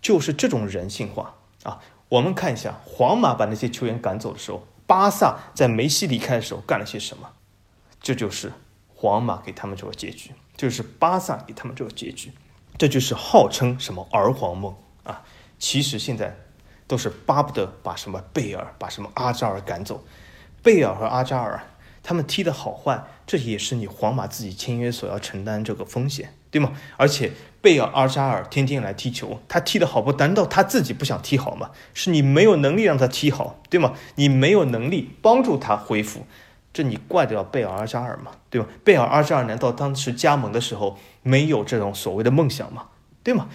[0.00, 1.80] 就是这种人性化啊！
[2.10, 7.30] 我们看一下皇马把那些球员赶走的时候，巴萨在梅西离开的时候干了些什么？
[8.00, 8.52] 这就是
[8.94, 10.30] 皇马给他们这个结局。
[10.58, 12.32] 就是巴萨给他们这个结局，
[12.76, 15.22] 这就是号称什么儿皇梦啊！
[15.58, 16.36] 其实现在
[16.88, 20.04] 都是巴不得把什么贝尔、把什么阿扎尔赶走。
[20.60, 21.62] 贝尔和阿扎尔
[22.02, 26.72] 他们踢的好坏，这也是你皇马自己签约所要承担这个风险，对吗？
[26.96, 27.30] 而且
[27.62, 30.12] 贝尔、阿扎尔天天来踢球，他踢的好不？
[30.14, 31.70] 难道他自己不想踢好吗？
[31.94, 33.94] 是你没有能力让他踢好，对吗？
[34.16, 36.26] 你没有能力帮助他恢复。
[36.78, 38.30] 这你怪得了贝尔阿扎尔吗？
[38.48, 38.68] 对吧？
[38.84, 42.84] 贝尔阿扎尔难道当时加盟的时候没有这种所谓的梦想吗？
[43.24, 43.48] 对吗？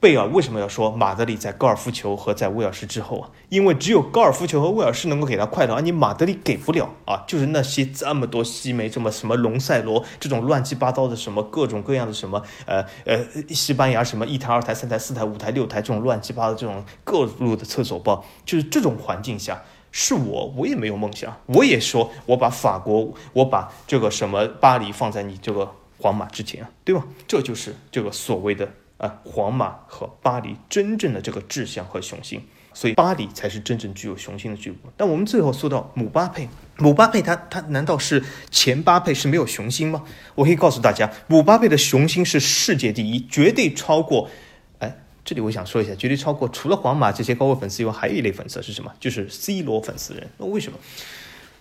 [0.00, 3.30] 贝尔为什么要说马德里在高尔夫球和在威尔士之后啊？
[3.48, 7.22] 因为只有高尔夫球和威尔士能够给他快乐，而你马德里给不了啊！
[7.28, 19.62] 就是那些这么多西梅，这么什么龙塞罗这种乱七八糟的什么各种各样的什么呃呃西班牙什么一台二台三台四台五台六台这种乱七八糟这种各路的厕所包，就是这种环境下。
[20.00, 21.36] 是我，我也没有梦想。
[21.46, 27.04] 我也说，我把法国，我把这个什么巴黎放在你这个皇马之前，对吧？
[27.26, 32.40] 这就是这个所谓的啊，皇马和巴黎真正的这个志向和雄心。
[32.72, 34.88] 所以巴黎才是真正具有雄心的俱乐部。
[34.96, 40.04] 但我们最后说到姆巴佩，姆巴佩他他难道是前巴佩是没有雄心吗？
[40.36, 44.30] 我可以告诉大家，姆巴佩的雄心是世界第一，绝对超过。
[45.28, 48.90] 这里我想说一下，绝对超过除了皇马这些高位粉丝以外，还有一类粉丝是什么？
[48.98, 50.26] 就是 C 罗粉丝人。
[50.38, 50.78] 那为什么？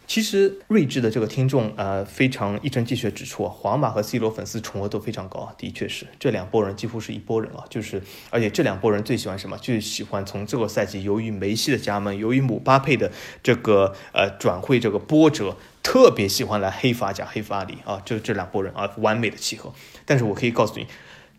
[0.08, 9.58] 其实睿智的这个听众呃非常一针见血指出啊，皇马和 C 罗粉丝重合度非常高啊，的确是这两拨人几乎是一拨人啊，就是而且这两拨人最喜欢什么？
[9.58, 13.12] 就喜欢从这个赛季由于梅西的加盟，由于姆巴佩的
[13.44, 15.58] 这个呃转会这个波折。
[15.84, 19.74] 特别喜欢来黑法甲、黑法里啊，就这两拨人啊，完美的契合。
[20.06, 20.86] 但是我可以告诉你，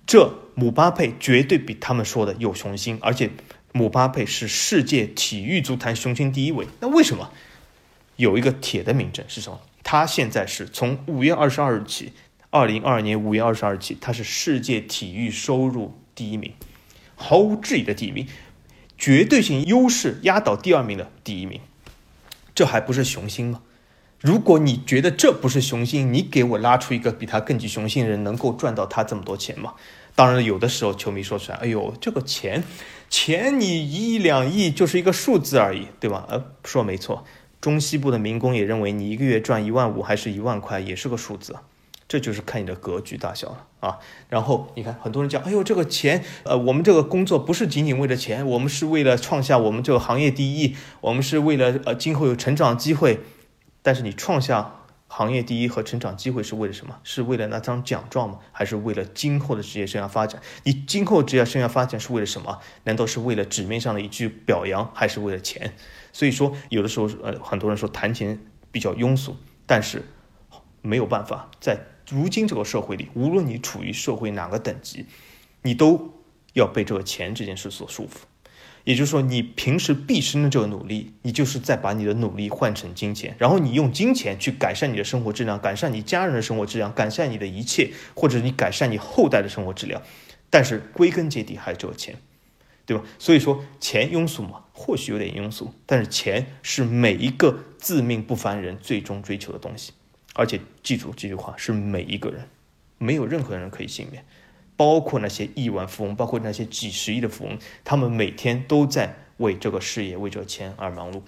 [0.09, 3.29] 这姆巴佩绝对比他们说的有雄心，而且
[3.73, 6.67] 姆巴佩是世界体育足坛雄心第一位。
[6.81, 7.31] 那为什么？
[8.17, 9.61] 有一个铁的名证是什么？
[9.85, 12.15] 他现在是从五月二十二日起，
[12.49, 16.55] 二零二二年五月二十二日起，他是世界体育收入第一名，
[17.15, 18.27] 毫无质疑的第一名，
[18.97, 21.61] 绝对性优势压倒第二名的第一名，
[22.55, 23.61] 这还不是雄心吗？
[24.19, 29.75] 如果你觉得这不是雄心，你给我拉出一个比他更具雄心的人，能够赚到他这么多钱吗？
[30.19, 32.65] 当然，有的时候球迷说出来，哎呦，这个钱，
[33.09, 36.27] 钱你一两亿就是一个数字而已，对吧？
[36.29, 37.25] 呃，说没错。
[37.61, 41.55] 中西部的民工也认为，你一个月赚一万五还是一万块，也是个数字，
[42.09, 43.99] 这就是看你的格局大小了啊。
[44.29, 53.21] 然后你看，很多人讲，哎呦，这个钱，呃，我们这个工作不是仅仅为了钱，我们是为了创下我们这个行业第一，我们是为了呃今后有成长机会。
[53.83, 54.78] 但是你创下
[55.11, 57.01] 行业第一和成长机会是为了什么？
[57.03, 58.39] 是为了那张奖状吗？
[58.53, 60.41] 还是为了今后的职业生涯发展？
[60.65, 62.61] 你今后职业生涯发展是为了什么？
[62.85, 65.75] 难道是为了纸面上的一句表扬，还是为了钱？
[66.13, 68.39] 所以说，有的时候，呃，很多人说谈钱
[68.71, 70.05] 比较庸俗，但是
[70.83, 75.07] 没有办法，在如今这个社会里，无论你处于社会哪个等级，
[75.63, 76.13] 你都
[76.53, 78.28] 要被这个钱这件事所束缚。
[78.89, 90.01] 也就是说，你平时毕生的这个努力，你就是在把你的努力换成金钱，然后你用金钱去改善你的生活质量，改善你家人的生活质量，改善你的一切，或者你改善你后代的生活质量。
[90.49, 92.17] 但是归根结底还是这个钱。
[92.87, 93.05] 对吧？
[93.19, 99.93] 所以说钱庸俗嘛，或许有点庸俗，但是钱是每一个自命不凡人最终追求的东西。
[100.33, 102.49] 而且记住这句话，是每一个人，
[102.97, 104.25] 没有任何人可以幸免，
[104.79, 111.21] 包括那些亿万富翁，包括那些几十亿的富翁，他们每天都在为这个事业、为这个钱而忙碌。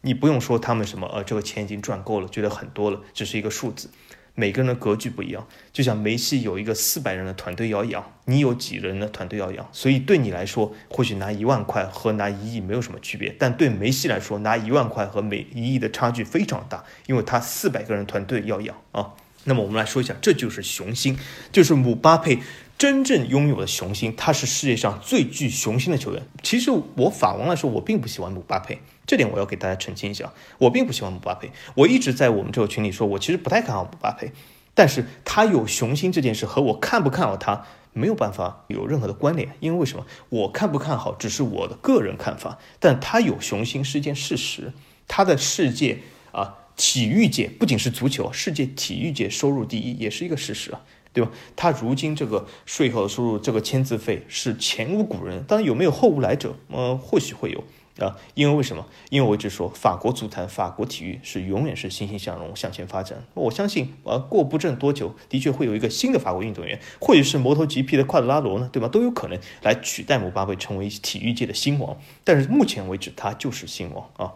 [0.00, 3.88] 你不用说他们什么，呃，这个钱已经赚够了，觉得很多了，只是一个数字。
[4.34, 19.14] 每个人的格局不一样，就像梅西有一个四百人的团队要养，你有几人的团队要养，所以对你来说，或许拿一万块和拿一亿没有什么区别，但对梅西来说，拿一万块和每一亿的差距非常大，因为他四百个人团队要养啊。
[19.44, 21.18] 那么我们来说一下，这就是雄心，
[21.50, 22.38] 就是姆巴佩
[22.78, 26.22] 真正拥有的雄心，他是世界上最具雄心的球员。
[26.44, 28.78] 其实我法王来说，我并不喜欢姆巴佩。
[29.04, 34.30] 这点我要给大家澄清一下，我并不喜欢姆巴佩，我一直在我们这个群里说，我其实不太看好姆巴佩，
[34.74, 40.06] 但是他有雄心这件事和我看不看好他没有办法有任何的关联，因为为什么？
[40.28, 44.72] 我看不看好只是我的个人看法，但他有雄心是一件事实，
[45.08, 45.98] 他的世界
[46.30, 50.82] 啊，体育界不仅是足球，世界体育界收入第一也是一个事实啊，
[51.18, 51.32] 对吧？
[51.56, 56.54] 他如今这个税后的收入，这个签字费是前无古人，当然有没有后无来者？
[56.70, 57.64] 呃，或许会有。
[57.98, 58.86] 啊，因为为什么？
[59.10, 63.24] 因为我一直说，法国足坛、法国体育是永远是欣欣向荣、向前发展。
[63.34, 68.86] 我相信，呃，过不正多久，的确会有一个新的法国运动员，或者是摩托 GP 的夸德拉罗呢，对吧？
[68.86, 71.98] 都有可能来取代姆巴佩成为体育界的新王。
[72.22, 74.34] 但是目前为止，他就是新王啊。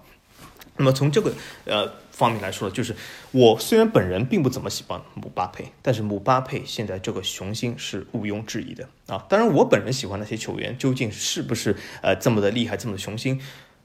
[0.83, 1.33] 那么从这个
[1.65, 2.93] 呃方面来说，就是
[3.31, 9.25] 我虽然本人并不怎么喜欢姆巴佩，但是姆巴佩现在这个雄心是毋庸置疑的啊。
[9.29, 13.41] 当然，我本人喜欢那些球员，究竟是不是呃这么的厉害，这么的雄心？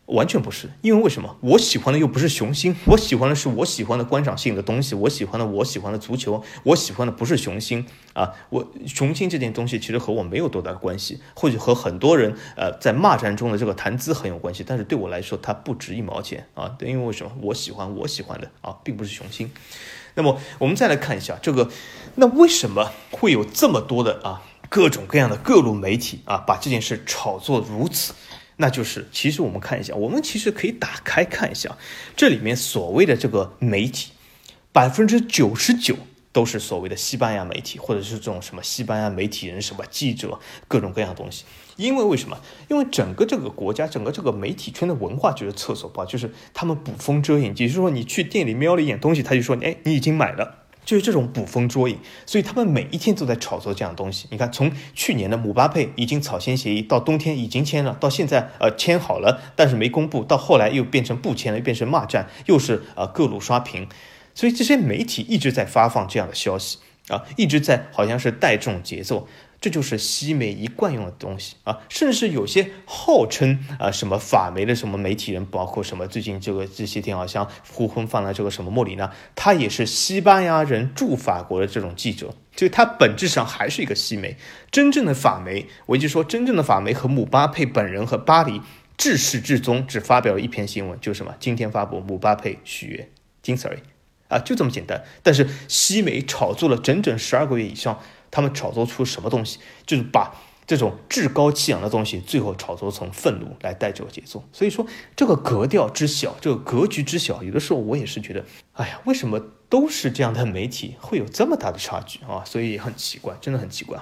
[0.07, 1.35] 完全不是，因为为什么？
[1.41, 8.31] 我喜欢的又不是雄心，我喜欢的是我喜欢的观赏性的东西，我喜欢的我喜欢的足球，我喜欢的不是雄心啊！
[8.49, 16.75] 我雄心这件东西其实和我没有多大的关系，或许和很多人呃在骂战中的这个谈资很有关系，但是对我来说它不值一毛钱啊！
[16.79, 17.31] 因为为什么？
[17.41, 19.51] 我喜欢我喜欢的啊，并不是雄心。
[20.15, 21.69] 那么我们再来看一下这个，
[22.15, 28.13] 那为什么会有这么多的啊各种各样的各路媒体啊把这件事炒作如此？
[28.57, 31.77] 那就是，其实我们看一下，我们其实可以打开看一下，
[32.15, 34.11] 这里面所谓的这个媒体，
[34.71, 35.95] 百分之九十九
[36.31, 41.45] 都是所谓的西班牙媒体，或者是这种什么西班牙媒体人、什么记者，各种各样的东西。
[41.75, 42.39] 因为为什么？
[42.67, 47.45] 因为整个这个国家，整个这个媒体圈的文化就是厕所报，就是他们捕风遮影。
[47.49, 50.66] 也就是说，你去店里瞄了一眼东西，他就说，哎，你已经买了。
[50.87, 54.25] 就是这种捕风捉影，所以他们每一天都在炒作这样东西。
[54.31, 63.85] 你看，从去年的姆巴佩已经草签协议，到冬天已经签了，到现在呃签好了，但是没公布，到后来又变成不签了，变成骂战，又是呃各路刷屏。
[64.33, 66.77] 所以这些媒体一直在发放这样的消息
[67.09, 69.27] 啊，一直在好像是带这种节奏。
[69.59, 84.37] 这就是西媒一贯用的东西啊，甚至有些号称啊什么法媒的什么媒体人，包括什么最近这个这些天好像呼风放了这个什么莫里纳，他也是西班牙人驻法国的这种记者，就他本质上还是一个西媒。
[84.71, 88.61] 真正的法媒，我就说真正的法媒和姆巴佩本人和巴黎
[88.95, 93.09] 至始至终只发表了一篇新闻，就是什么今天发布姆巴佩续约，
[93.41, 93.79] 仅此而已。
[94.29, 95.01] 啊，就这么简单。
[95.23, 99.59] 但是西媒炒作了整整十二个月以上，他们炒作出什么东西？
[99.85, 100.33] 就是把
[100.65, 104.43] 这种趾高气扬的东西，最后炒作成愤怒来带这个节奏。
[104.51, 104.85] 所以说，
[105.15, 112.43] 这个格调之小，这个格局之小，有的时候我也是觉得，哎呀，为什么都是这样的媒体，会有这么大的差距啊？
[112.45, 113.97] 所以很奇怪，真的很奇怪。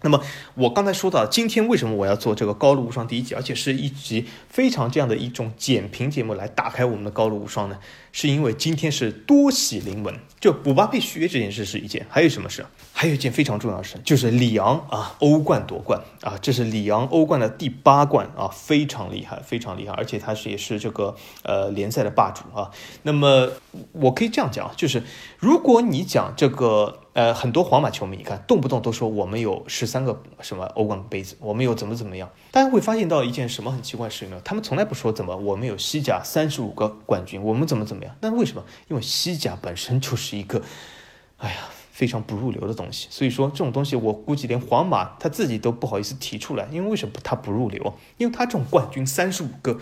[0.00, 0.22] 那么
[0.54, 7.80] 我刚才说到，今天为什么我要做这个高露无双第一集，而且是一集非常这样的一种简评节目来打开我们的高露无双呢？
[8.20, 12.66] 是因为今天是多喜临门，就姆巴佩续约这件事是一件，还有什么事？
[12.92, 22.68] 还有一件非常重要的事，就是里昂啊欧冠夺冠啊，这是里昂欧冠的第八冠啊，非常厉害，非常厉害，而且他是也是这个呃联赛的霸主啊。
[23.04, 23.50] 那么
[23.92, 25.00] 我可以这样讲，就是
[25.38, 26.98] 如果你讲这个。
[27.14, 32.30] 呃，很多皇马球迷，你看动不动都说我们有十三个什么欧冠杯子，我们有怎么怎么样。
[32.50, 34.40] 大家会发现到一件什么很奇怪的事情呢？
[34.44, 38.14] 他们从来不说怎么我们有西甲三十五个冠军，我们怎么怎么样。
[38.20, 38.64] 那为什么？
[38.88, 40.62] 因为西甲本身就是一个，
[41.38, 41.56] 哎呀。
[41.98, 47.92] 非常不入流的东西，所以说这种东西我估计连皇马他自己都不好意思提出来，因为为什么他不入流？
[48.18, 49.76] 因为他这种冠军三十五个，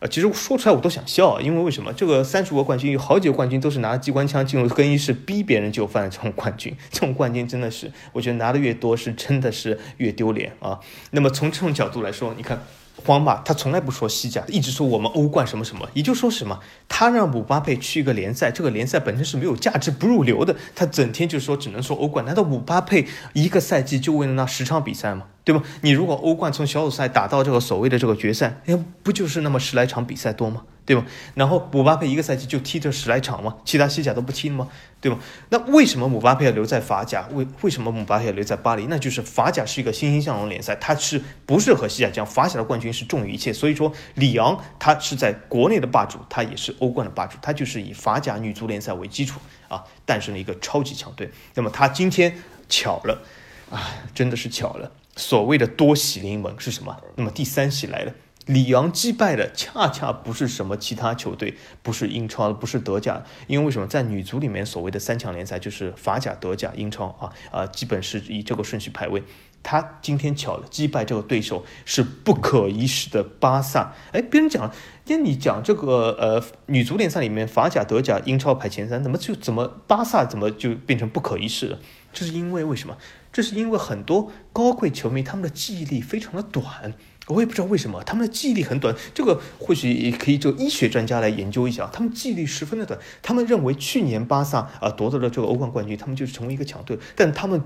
[0.00, 10.80] 呃，其实说出来我都想笑，因为为什么这个三十五个冠军有好几个冠军都是拿机关枪进入更衣室逼别人就范的这种冠军，这种冠军真的是我觉得拿的越多是真的是越丢脸啊。
[11.12, 12.60] 那么从这种角度来说，你看。
[13.04, 25.24] 皇马他从来不说西甲，一直说我们欧冠什么什么，也就说什么，他让姆巴佩去一个联赛，这个联赛本身是没有价值、不入流的，他整天就说只能说欧冠，难道姆巴佩一个赛季就为了那十场比赛吗？
[25.42, 25.62] 对吧？
[25.80, 30.62] 你如果欧冠从小组赛打到这个所谓的这个决赛，哎，不就是那么十来场比赛多吗？
[30.86, 31.04] 对吗？
[31.34, 33.56] 然后姆巴佩一个赛季就踢这十来场吗？
[33.64, 34.68] 其他西甲都不踢了吗？
[35.00, 35.18] 对吗？
[35.50, 37.28] 那为什么姆巴佩要留在法甲？
[37.32, 38.86] 为为什么姆巴佩要留在巴黎？
[38.86, 42.26] 那就是法甲是一个欣欣向荣联赛，它是不是和西甲这样？
[42.26, 43.52] 法甲的冠军是重于一切。
[43.52, 51.30] 所以说，里昂他是在国内的霸主，他也是欧冠的霸主，他就是以法甲女足联赛为基础啊，诞生了一个超级强队。
[51.54, 52.36] 那么他今天
[52.68, 53.22] 巧了
[53.70, 54.90] 啊，真的是巧了。
[55.20, 56.96] 所谓的多喜临门是什么？
[57.16, 58.14] 那么第三喜来了，
[58.46, 69.22] 里昂击败的恰恰不是什么其他球队，不是英超，不是德甲，因为为什么在女足里面所谓的三强联赛就是法甲、德甲、英超啊啊，基本是以这个顺序排位。
[69.62, 73.92] 他今天巧了，击败这个对手是不可一世的巴萨。
[74.10, 74.72] 哎，别人讲，
[75.10, 81.80] 跟你讲这个呃女足联赛里面法甲、德甲、英超排前三，怎么就怎么巴萨怎么就变成不可一世了？
[82.12, 82.96] 这是因为为什么？
[83.32, 86.94] 这是因为很多高贵球迷他们的记忆力非常的短，
[87.26, 88.94] 我也不知道为什么他们的记忆力很短。
[89.12, 92.96] 这个或许也可以就医学专家来研究一下，他们记忆力十分的短。
[93.20, 97.60] 他们认为去年巴萨啊夺得了这个欧冠冠军，他们就是成为一个强队，但他们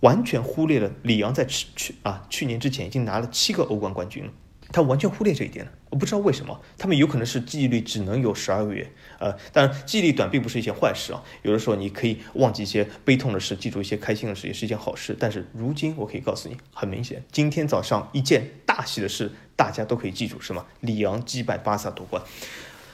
[0.00, 4.30] 完全忽略了里昂在去啊去年之前已经拿了七个欧冠冠军了。
[4.72, 15.14] 他完全忽略这一点了，我不知道为什么，他们有可能是记忆力只能有十二个月，呃，当然记忆力短并不是一件坏事啊，有的时候你可以忘记一些悲痛的事，记住一些开心的事，也是一件好事。
[15.18, 20.64] 但是如今我可以告诉你，很明显，今天早上一件大喜的事，大家都可以记住，是吗？
[20.80, 22.22] 里昂击败巴萨夺冠。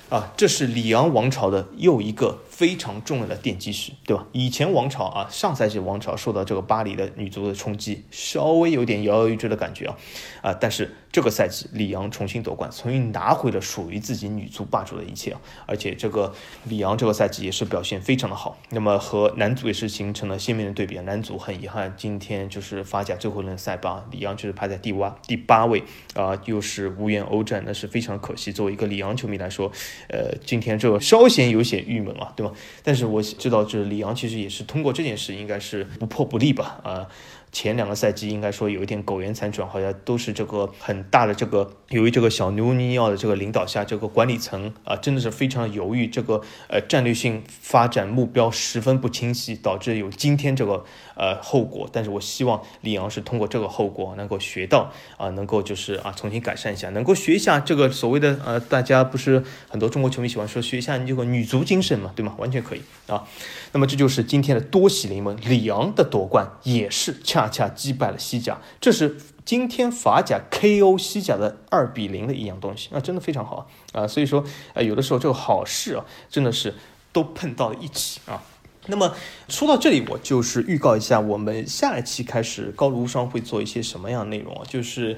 [0.09, 4.27] 啊，这是里昂王朝的又一个非常重要的奠基石，对吧？
[4.33, 9.99] 以前王朝啊，上赛季王朝受到这个巴黎的女足的冲击，稍微有点摇摇欲坠的感觉啊，
[10.43, 16.33] 啊，但是这个赛季里昂重新夺冠，重新拿回了属于自己女足霸主的一切啊，而且这个
[16.65, 25.83] 里昂这个赛季也是表现非常的好，那么和男足也是形成了鲜明的对比，男足很遗憾今天就是法甲最后一轮赛吧，里昂就是排在第八第八位
[26.15, 28.53] 啊，又是无缘欧战，那是非常可惜。
[28.53, 29.71] 作为一个里昂球迷来说。
[30.09, 32.53] 呃，今天这个稍显有些郁闷啊，对吧？
[32.83, 36.81] 但是我知道，这里昂其实也是通过这件事，应该是不破不立吧？
[36.83, 37.07] 啊。
[37.51, 50.85] 前两个赛季应该说有一点苟延残喘，好像都是这个很大的这个由于这个小牛尼奥的这个领导下，这个管理层啊真的是非常的犹豫，这个呃战略性发展目标十分不清晰，导致有今天这个
[51.19, 51.87] 呃后果。
[51.93, 62.35] 但是我希望里昂是通过这个后果能够学到啊，能够就是啊重新改善一下，能够学一下这个所谓的呃大家不是很多中国球迷喜欢说学一下你这个女足精神嘛，对吗？
[62.39, 63.27] 完全可以啊。
[63.73, 74.07] 那么这就是今天的多喜临门，里昂的夺冠也是恰恰击败了西甲，这是今天法甲 KO 西甲的二比零的一样东西，那真的非常好啊！
[74.07, 76.75] 所以说，呃，有的时候这个好事啊，真的是
[77.13, 78.43] 都碰到了一起啊。
[78.89, 79.15] 那么
[79.49, 84.63] 说到这里，我就是预告一下，我们下一期开始高卢双会做一些什么样的内容啊？
[84.67, 85.17] 就是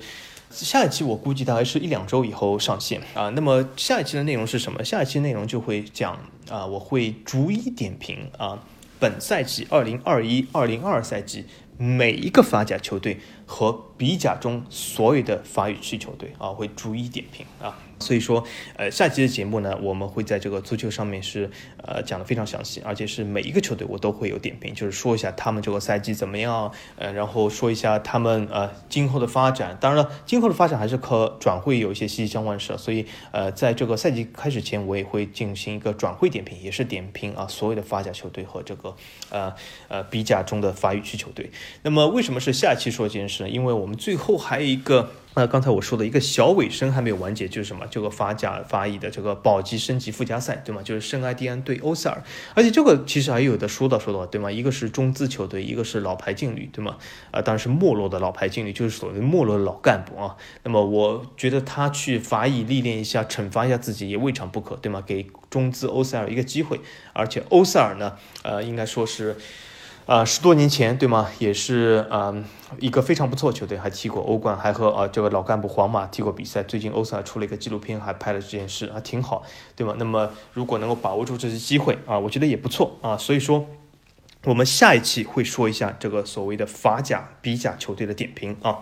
[0.50, 3.30] 下一期我估计大概是一两周以后上线啊。
[3.30, 4.84] 那么下一期的内容是什么？
[4.84, 6.18] 下一期内容就会讲
[6.50, 8.58] 啊，我会逐一点评啊。
[8.98, 11.46] 本赛季二零二一、二零二赛季
[11.78, 13.18] 每一个法甲球队
[13.50, 17.76] 和比甲中所有的法语区球队啊，会逐一点评啊。
[17.98, 18.42] 所以说，
[18.76, 21.50] 呃，下期的节目呢，我们会在这个足球上面是
[21.84, 29.76] 呃讲的非常详细，而且是每一个球队我都会有点评，就是说一下他们这个赛季怎么样，呃，然后说一下他们呃今后的发展。
[29.78, 38.96] 当然了，今后的发展还是和转会有一些息息相关的事，所以呃，在这个赛季开始前，我也会进行一个转会点评，也是点评啊所有的法甲球队和这个
[39.28, 39.52] 呃
[39.88, 41.50] 呃比甲中的法语区球队。
[41.82, 45.10] 那么为什么是下期说这件事因为我们最后还有一个。
[45.36, 47.86] 那刚才我说的一个小尾声还没有完结，就是什么？
[47.88, 50.82] 这个法甲法乙的这个保级升级附加赛，对吗？
[50.82, 52.20] 就是圣埃蒂安对欧塞尔，
[52.52, 54.50] 而且这个其实还有的说道说道，对吗？
[54.50, 56.96] 一个是中资球队，一个是老牌劲旅，对吗？
[57.30, 60.36] 啊，当然是没落的老牌劲旅，就是所谓没落的老干部啊。
[60.64, 65.00] 那么我觉得他去法乙历练一下，惩罚一下自己也未尝不可，对吗？
[65.06, 66.80] 给中资欧塞尔一个机会，
[67.12, 69.36] 而且欧塞尔呢，呃，应该说是。
[70.06, 71.28] 啊，十多年前，对吗？
[71.38, 72.34] 也是啊，
[72.78, 76.62] 一个非常不错球队，还踢过欧冠，还和啊这个老干部皇马踢过比赛。
[76.62, 79.42] 最近欧赛出了一个纪录片，还拍了这件事，还挺好，
[79.74, 79.94] 对吗？
[79.98, 83.16] 那么如果能够把握住这次机会啊，我觉得也不错啊。
[83.16, 83.66] 所以说，
[84.44, 88.78] 我们下一期会说一下这个所谓的法甲、比甲球队的点评啊。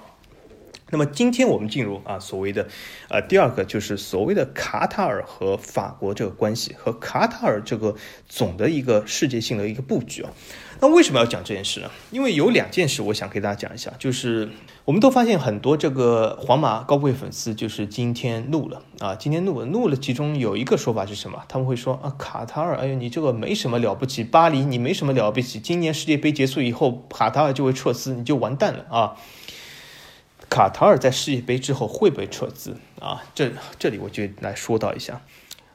[0.90, 2.66] 那么今天我们进入啊所谓的，
[3.10, 7.94] 呃第二个就是所谓的卡塔尔和法国这个关系和卡塔尔这个
[8.26, 10.30] 总的一个世界性的一个布局啊。
[10.80, 11.90] 那为什么要讲这件事呢？
[12.12, 14.48] 因为有两件事我想给大家讲一下，就是
[14.84, 19.96] 我们都发现很多这个皇马高贵粉丝就是今天怒了啊，今天怒了怒了。
[19.96, 21.42] 其中有一个说法是什么？
[21.48, 29.16] 他们会说啊卡塔尔，哎呦你这个没什么了不起，巴黎你没什么了不起，今年世界杯结束以后卡塔尔就会撤资，你就完蛋了啊。
[30.48, 33.24] 卡塔尔在世界杯之后会不会撤资啊？
[33.34, 33.50] 这
[33.80, 35.22] 这里我就来说到一下，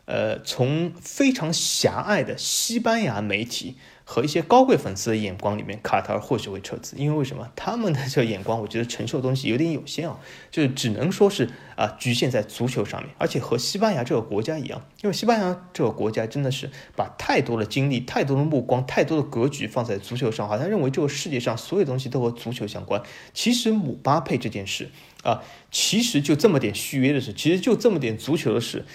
[0.06, 3.76] 呃，从非常狭隘的西班牙媒体。
[4.06, 7.50] 和一些高贵粉丝的眼光里面，卡塔尔或许会撤资，因为为什么？
[7.56, 10.20] 他们的这个眼光，我觉得承受的东西有点有限啊，
[10.52, 23.02] 就是只能说是啊，局限在足球上面，而且和西班牙这个国家一样，因为西班牙这个国家真的是把太多的精力、太多的目光、太多的格局放在足球上，好像认为这个世界上所有东西都和足球相关。
[23.34, 24.90] 其实姆巴佩这件事
[25.24, 25.42] 啊，
[25.72, 28.86] 其实就这么点续约的事，其实就这么点足球的事。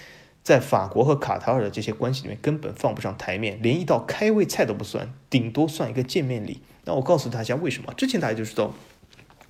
[0.43, 6.63] 在法国和卡塔尔的这些关系里面，根本放不上台面，连一道开胃菜都不算，顶多算一个见面礼。
[6.85, 7.93] 那我告诉大家为什么？
[7.95, 8.73] 之前大家就知道。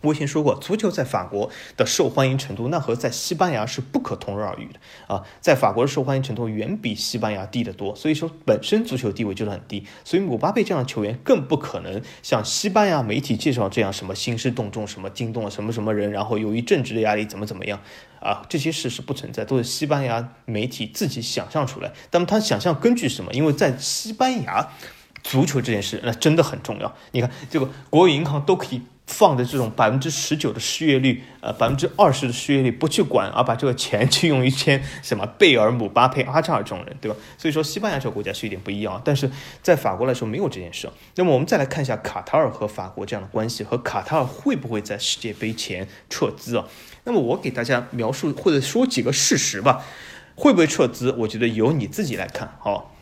[0.01, 4.78] 我以前说过，足球在法国的受欢迎程度，那和在西班牙是不可同日而语的
[5.12, 5.24] 啊！
[5.40, 9.84] 在法国的受欢迎程度远比西班牙低得多，所以说本身足球地位就是很低。
[10.05, 17.80] 所以姆巴佩这样的球员更不可能像西班牙媒体介绍这样什么兴师动众、什么惊动了什么什么人，然后由于政治的压力怎么怎么样
[18.20, 18.46] 啊？
[18.49, 21.92] 这些事是不存在，都是西班牙媒体自己想象出来。
[22.12, 23.32] 那么他想象根据什么？
[23.32, 24.68] 因为在西班牙，
[25.24, 26.94] 足球这件事那真的很重要。
[27.11, 28.82] 你看，这个国有银行都可以。
[29.09, 37.16] 放的这种百分之十九的失业率，呃，百分之二十的失业率不去管，而把这个钱去用于签什么贝尔、姆巴佩、阿扎尔这种人，对吧？
[37.38, 39.30] 所以说西班牙这个国家是有点不一样，但是
[39.62, 40.88] 在法国来说没有这件事。
[41.14, 46.66] 那么我们再来看一下卡塔尔和法国这样的关系，和卡塔尔会不会在世界杯前撤资啊？
[47.04, 49.82] 那么我给大家描述或者说几个事实吧，
[50.34, 51.11] 会不会撤资？
[51.18, 52.94] 我觉得由你自己来看好。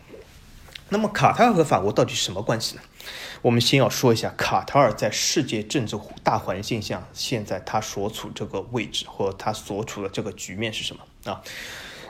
[0.88, 2.82] 那么卡塔尔和法国到底什么关系呢？
[3.46, 11.40] 我们先要说一下卡塔尔在世界政治大环境下，现在他所处这个位置和他所处的这个局面是什么啊？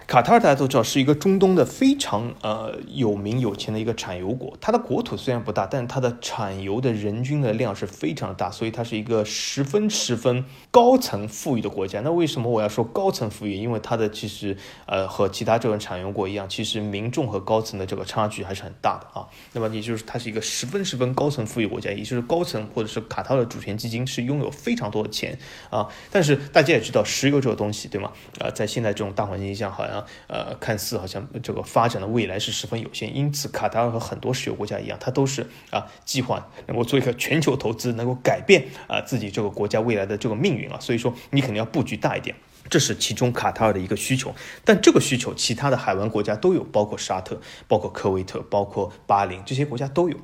[0.07, 12.01] 卡塔尔大家都知道是一个中东的非常呃有名有钱的一个产油国，它的国土虽然不大，但它的产油的人均的量是非常的大，所以它是一个十分十分高层富裕的国家。
[12.03, 13.55] 那为什么我要说高层富裕？
[13.55, 19.27] 因为它的其实呃和其他这种产油国一样，其实民众和高层的这个差距还是很大的啊。
[19.55, 25.37] 那么也就是它是一个十分十分高层富裕国家，也就是高层或者是卡塔尔主权基金是拥有非常多的钱
[25.69, 25.89] 啊。
[26.13, 28.13] 但是大家也知道石油这个东西对吗？
[28.39, 29.96] 啊，在现在这种大环境下，好像
[30.27, 42.35] 呃，看似好像这个发展的未来是十分有限，因此卡塔尔和很多石油国家一样，它都是啊计划能够做一个全球投资，能够改变啊自己这个国家未来的这个命运啊，所以说你肯定要布局大一点，
[42.69, 44.35] 这是其中卡塔尔的一个需求。
[44.65, 50.17] 但这个需求，其他的海湾国家都有，包括沙特、包括科威特、包括巴林这些国家都有。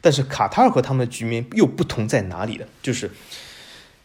[0.00, 2.66] 但是卡塔尔和他们的局面又不同在哪里呢？
[2.82, 3.10] 就是。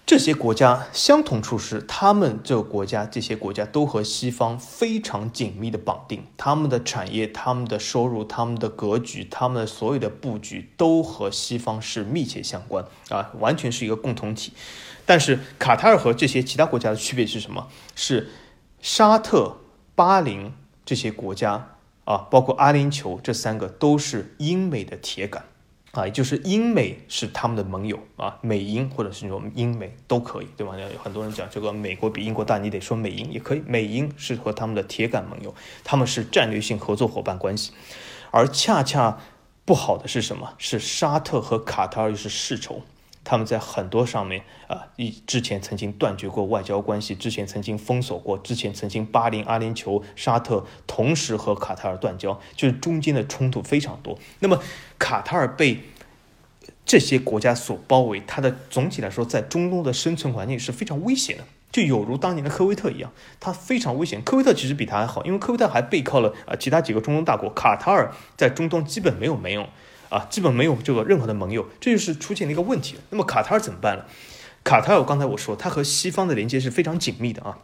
[0.05, 14.51] 这些国家相同处是，他们这个国家、这些国家都和西方非常紧密的绑定，他们的产业、他们的收入、他们的格局、他们的所有的布局都和西方是密切相关啊，完全是一个共同体。
[15.05, 17.69] 但是卡塔尔和这些其他国家的区别是什么？
[17.95, 18.29] 是
[18.81, 19.55] 沙特、
[19.95, 20.51] 巴林
[20.85, 21.69] 这些国家
[22.03, 25.45] 啊，包括阿联酋这三个都是英美的铁杆。
[25.93, 30.73] 啊，就是英美是他们的盟友啊，美英或者是那种英美都可以，对吧？
[30.75, 37.73] 有很多人讲这个美国比英国大，你得说美英也可以，美英是和他们的铁杆盟友，他们是战略性合作伙伴关系，
[38.31, 39.19] 而恰恰
[39.65, 40.55] 不好的是什么？
[40.57, 42.81] 是沙特和卡塔尔是世仇。
[43.23, 54.19] 他们在很多上面啊，一之前曾经断绝过外交关系，之前曾经封锁过，之前曾经巴林、阿联酋、沙特同时和卡塔尔断交，就是中间的冲突非常多。
[54.39, 54.59] 那么
[54.99, 55.79] 卡塔尔被
[56.85, 64.21] 这些国家所包围，它的总体来说在中东的生存环境是非常危险的，就有如当年的科威特一样，它非常危险。
[64.21, 69.69] 科威特其实比它还好，因为科威特还背靠了啊其他几个中东大国，卡塔尔在中东基本没有没有。
[70.13, 72.97] 啊，基本没有这个任何的盟友，这就是出现了一个问题。
[73.09, 74.05] 那么卡塔尔怎么办呢？
[74.63, 77.57] 卡塔尔刚才我说，它和西方的连接是非常紧密的啊，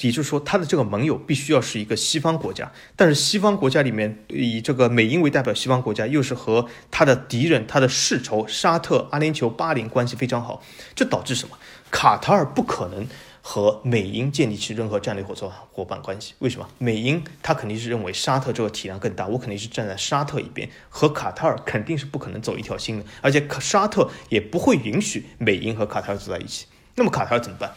[0.00, 2.70] 也就是说，它的这个盟友必须要是一个西方国家。
[2.94, 10.62] 但是西方国家里面，以这个美英为代表，西方国家又是和他的敌人、他的世仇沙特、阿联酋、巴林关系非常好，
[10.94, 11.56] 这导致什么？
[11.90, 13.06] 卡塔尔不可能。
[13.48, 16.34] 和美英建立起任何战略合作伙伴关系？
[16.40, 16.68] 为什么？
[16.78, 26.66] 美英他肯定是认为沙特这个体量更大，我肯定是站在沙特一边，和卡塔尔肯定是不可能走一条心的，而且沙特也不会允许美英和卡塔尔走在一起。
[26.96, 27.72] 那么卡塔尔怎么办？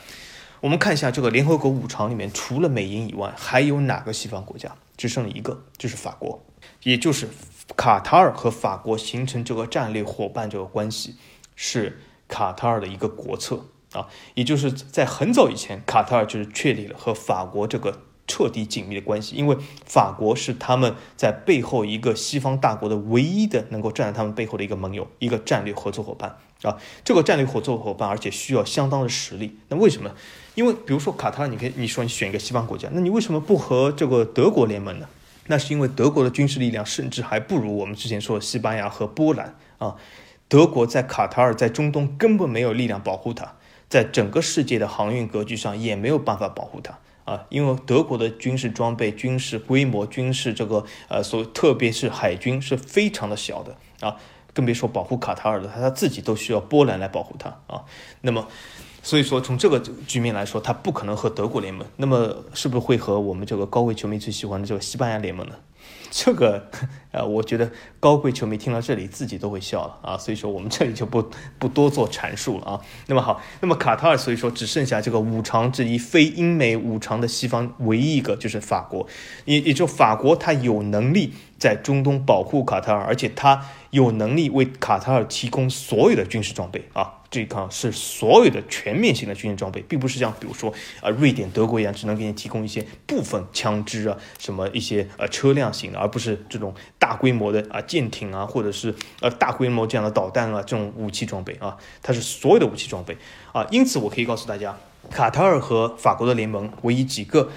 [0.59, 4.75] 我们看一下这个联合国五常里面，除了美英以外，还有哪个西方国家？
[4.97, 6.43] 只剩一个，就是法国，
[6.81, 7.29] 也就是
[7.77, 11.17] 卡塔尔和法国形成这个战略伙伴这个关系，
[11.55, 13.63] 是卡塔尔的一个国策。
[13.93, 26.77] 啊，也就是在很早以前，卡塔尔就是确立了和法国这个彻底紧密的关系，因为法国是他们在背后一个西方大国的唯一的能够站在他们背后的一个盟友，一个战略合作伙伴啊。
[27.03, 29.57] 这个战略合作伙伴，而且需要相当的实力。
[29.69, 30.11] 那为什么？
[30.53, 35.07] 因为比如说卡塔尔，你可以你说你选一个西方国家，那你为什么不和这个德国联盟呢？
[35.47, 39.95] 那是因为德国的军事力量甚至还不如我们之前说的西班牙和波兰啊。
[40.47, 43.55] 德国在卡塔尔在中东根本没有力量保护它。
[43.89, 54.15] 在整个世界的航运格局上也没有办法保护它啊，因为德国的军事装备、军事规模、军事这个呃，所特别是海军是非常的小的啊，
[54.53, 57.83] 更别说保护卡塔尔的，他他自己都需要波兰来保护他啊。
[58.21, 58.47] 那么，
[59.03, 65.55] 所以说从这个局面来说，他不可能和德国联盟，那么是不是会和我们这个高位球迷最喜欢的这个西班牙联盟呢？
[66.11, 66.69] 这个，
[67.11, 72.81] 呃，我觉得高贵球迷听到这里自己都会笑了啊，所以说我们这里就不不多做阐述了啊。
[73.07, 79.05] 那么好，那么卡塔尔，所以说只剩下这个五常之一，非英美五常的西方唯一一个就是法国，
[79.45, 87.18] 也也就法国，它有能力在中东保护卡塔尔，而且它有能力为卡塔尔提供所有的军事装备啊。
[87.31, 103.15] 这个是所有的全面性的军事装备，并不是像比如说啊瑞典、德国一样，只能给你提供一些部分枪支啊，什么一些呃车辆型的，而不是这种大规模的啊舰艇啊，或者是呃大规模这样的导弹啊这种武器装备啊，它是所有的武器装备
[103.51, 103.65] 啊。
[103.69, 104.75] 因此，我可以告诉大家，
[105.11, 107.51] 卡塔尔和法国的联盟，我以几个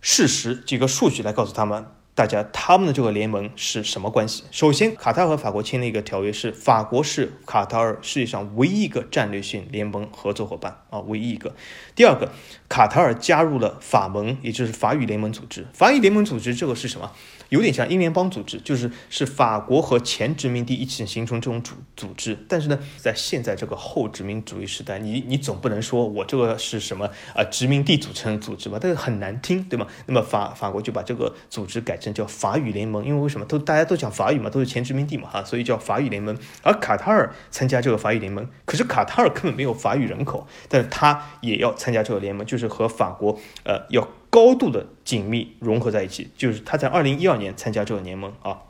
[0.00, 1.86] 事实、几个数据来告诉他们。
[2.16, 4.44] 大家他们的这个联盟是什么关系？
[4.52, 11.52] 首先，卡塔尔和法国签了一个条约，是法国是卡塔尔世界上唯一一个战略性联盟合作伙伴啊，唯一一个。
[11.96, 12.30] 第二个，
[12.68, 15.66] 卡塔尔加入了法盟，也就是法语联盟组织。
[15.72, 17.10] 法语联盟组织这个是什么？
[17.54, 22.36] 有点像英联邦组织，就是是法国和前殖民地一起形成这种组组织。
[22.48, 28.76] 但是呢，在现在这个后殖民主义时代，你你总不能说我这个是什么啊殖民地组成组织吧？
[28.80, 29.86] 但是很难听，对吗？
[30.06, 36.36] 那么法法国就把这个组织改成叫法语联盟，因为为什么都大家都讲法语嘛，都是前殖民地嘛，哈，所以叫法语联盟。
[36.62, 44.08] 而卡塔尔参加这个法语联盟，可是卡塔尔根本没有法语人口，但是他也要参加这个联盟，就是和法国呃要。
[44.34, 48.62] 高度的紧密融合在一起，就是他在二零一二年参加这个联盟啊，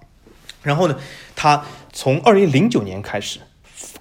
[0.60, 0.98] 然后呢，
[1.34, 3.40] 他从二零零九年开始，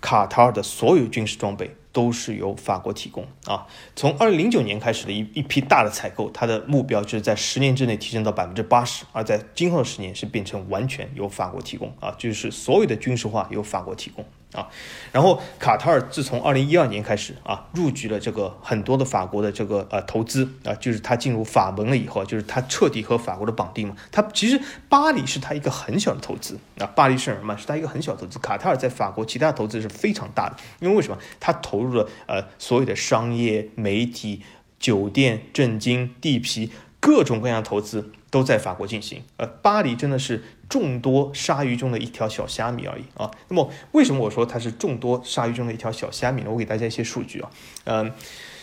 [0.01, 3.65] 卡塔尔的所有军事装备都是由法国提供啊。
[3.95, 14.25] 从二零零九年开始的一一批大的采购，它的目标就是在十年之内提升到百分之八十，而在今后的十年是变成完全由法国提供啊，就是所有的军事化由法国提供。
[14.53, 14.67] 啊，
[15.11, 23.95] 然后卡塔尔自从二零一二年开始啊，入局了这个很多的法国的这个呃投资啊，就是他进入法盟了以后，就是他彻底和法国的绑定嘛。
[24.11, 28.39] 他其实巴黎是他一个很小的投资啊，巴黎圣日耳曼是他一个很小投资。
[28.39, 31.17] 卡塔尔在法国其他投资是非常大的，因为为什么？
[31.39, 34.41] 他投入了呃所有的商业、媒体、
[34.79, 38.11] 酒店、震惊、地皮各种各样的投资。
[38.33, 43.29] 都在法国进行，呃，巴黎真的是众多鲨鱼中的一条小虾米而已啊。
[43.49, 46.49] 那么，为什么我说它是众多鲨鱼中的一条小虾米呢？
[46.49, 47.51] 我给大家一些数据啊，
[47.83, 48.11] 嗯，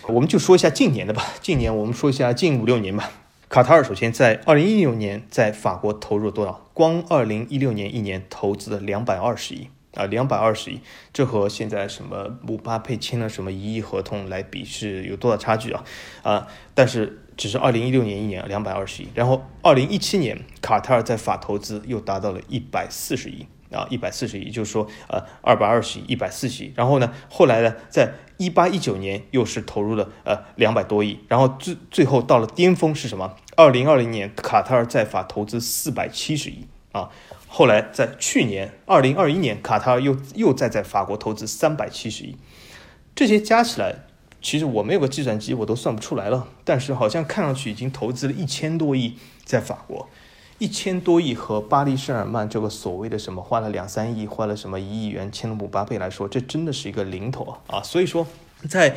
[0.09, 1.25] 我们就说一下近年的吧。
[1.41, 3.13] 近年我们说一下近五六年吧。
[3.49, 6.67] 卡塔尔首先在二零一六年在法国投入了多少？
[6.75, 9.69] 光二零一六年一年投资了两百二十亿。
[9.95, 10.81] 啊，两百二十亿，
[11.13, 15.85] 这和现在什么姆巴佩签了什么一亿合同来比是有多大差距啊？
[16.23, 23.47] 啊，但是只是二零一六年一年两百二十亿，然后二零一七年卡塔尔在法投资又达到了一百四十亿。
[23.73, 26.73] 啊，一百四十亿，就是说，呃，二百二十亿，一百四十亿。
[26.75, 33.37] 然后呢，后来呢，在一八一九年又是投入了呃两百多亿，然后最最后到了巅峰是什么？
[33.55, 37.11] 二零二零年卡塔尔在法投资四百七十亿啊。
[37.47, 42.35] 后来在去年二零二一年，卡塔尔又又再在法国投资三百七十亿。
[43.15, 43.95] 这些加起来，
[44.43, 46.49] 其实我没有个计算机，我都算不出来了。
[46.65, 50.09] 但是好像看上去已经投资了一千多亿在法国。
[50.59, 57.79] 一千多亿和巴黎圣日耳曼这个所谓的什么花了两三亿，花了什么一亿元签了姆巴佩来说，这真的是一个零头啊！
[57.79, 58.27] 啊，所以说，
[58.69, 58.95] 在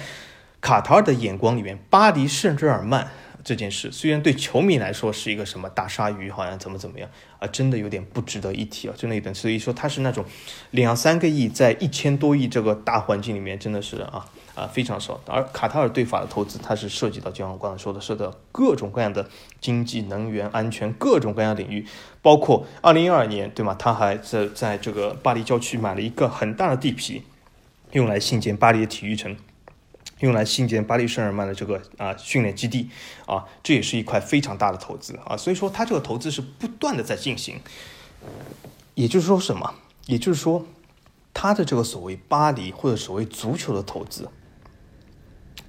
[0.60, 3.10] 卡塔尔的眼光里面，巴黎圣日耳曼
[3.46, 9.34] 这件事虽然对球迷来说是一个什么大鲨鱼，好像怎么怎么样啊，真的有点不值得一提啊，真的有点。
[9.34, 10.26] 所以说，它是那种
[10.72, 14.26] 两三个亿在一千多亿这个大环境里面，真的是啊。
[14.56, 15.20] 啊，非常少。
[15.26, 19.28] 而卡塔尔对法的投资，它是涉及到，就像我刚才说的，涉及到各种各样的
[19.60, 21.86] 经济、能源、安全各种各样领域，
[22.22, 23.76] 包括二零一二年，对吗？
[23.78, 27.24] 他还在在这个巴黎郊区买了一个很大的地皮，
[27.93, 29.36] 用来兴建巴黎的体育城，
[30.20, 32.89] 用来兴建巴黎圣日耳曼的这个啊训练基地
[33.26, 35.36] 啊，这也是一块非常大的投资啊。
[35.36, 37.60] 所以说，他这个投资是不断的在进行。
[38.93, 39.74] 也就是说什么？
[40.06, 40.64] 也就是说，
[41.34, 44.30] 他的这个所谓巴黎或者所谓足球的投资。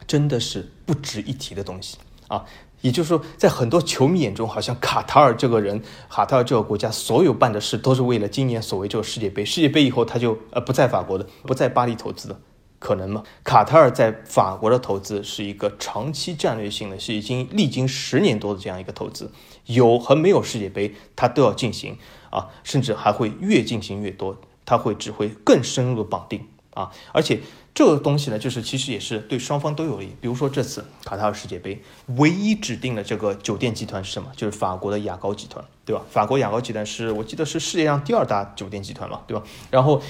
[0.07, 1.99] 真的是不值一提的东西
[2.29, 2.45] 啊！
[2.81, 9.43] 也就是说，在很多球迷眼中，好像卡塔尔这个人、卡塔尔这个国家所有办的事，都是为了今年所谓这个世界杯。
[9.43, 12.39] 世界杯以后，他就呃不在法国的，不在巴黎投资的，
[12.79, 13.23] 可能吗？
[13.43, 19.33] 卡塔尔在法国的投资是一个长期战略性的，是已经历经十年多的这样一个投资，
[19.65, 21.97] 有和没有世界杯，他都要进行
[22.29, 24.37] 啊，甚至还会越进行越多，
[24.67, 27.41] 他会只会更深入的绑定啊，而且。
[27.77, 30.15] 这个东西呢，就是其实也是对双方都有利。
[30.21, 31.83] 比如说这次卡塔尔世界杯，
[32.19, 34.31] 唯一指定的这个酒店集团是什么？
[34.37, 36.01] 就是法国的雅高集团，对吧？
[36.09, 39.43] 法国雅高集团是我记得是世界上第二大酒店集团嘛，对吧？
[39.73, 40.01] 然后。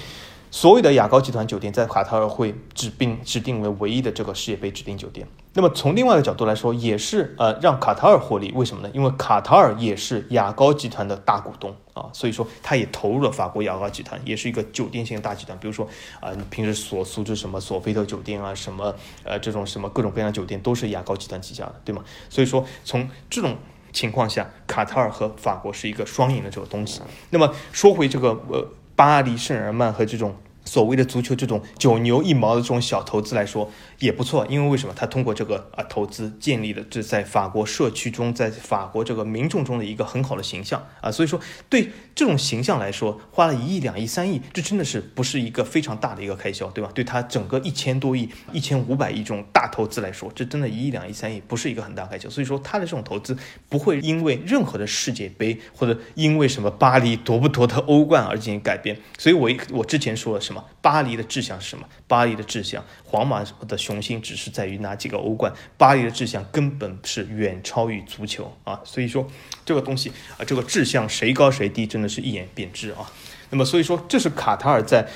[0.51, 5.27] 所有的雅高集团酒店在卡塔尔会指定指定为唯一的这个世界杯指定酒店。
[5.51, 8.53] 那么从另外一个角度来说，也是呃让卡塔尔获利。
[8.53, 8.89] 为什么呢？
[8.93, 15.57] 因为卡塔尔也是雅高集团的大股东啊，所以说他也投入了法国雅高集团，也是一个酒店型大集团。
[15.57, 15.87] 比如说
[16.19, 18.93] 啊，你平时所熟知什么索菲特酒店啊，什么
[19.23, 22.03] 呃这种什么各种各样的酒店都是雅高集团旗下的，对吗？
[22.29, 23.57] 所以说从这种
[23.93, 27.01] 情况下，卡塔尔和法国是一个双赢的这个东西。
[27.29, 30.35] 那么说回这个呃巴黎圣日耳曼和这种。
[30.65, 34.93] 所谓的足球这种九牛一毛的这种小投资来说也不错，因为为什么？
[34.95, 41.39] 他通过这个啊投资建立了这在法国社区中，在法国这个民众中的一个很好的形象啊，所以说
[41.69, 46.89] 对这种形象来说，花了一亿、两亿、三亿，这真的是不是一个非常大的一个开销，对吧？
[46.93, 53.37] 对他整个一千多亿、一千五百亿这种大投资来说，这真的一亿、两亿、三亿不是一个很大开销，所以说他的这种投资
[53.69, 58.97] 不会因为任何的世界杯或者因为什么巴黎夺不夺得欧冠而进行改变。
[59.17, 60.54] 所以我我之前说了什么？
[60.81, 61.87] 巴黎的志向是什么？
[62.07, 65.51] 巴黎的志向，皇马的雄心只是在于拿几个欧冠。
[65.77, 68.79] 巴黎的志向根本是远超于足球啊！
[68.83, 69.27] 所以说，
[69.65, 73.09] 这个东西啊，这个志向谁高谁低，真的是一眼便知啊。
[73.49, 75.07] 那么，所以说，这是卡塔尔在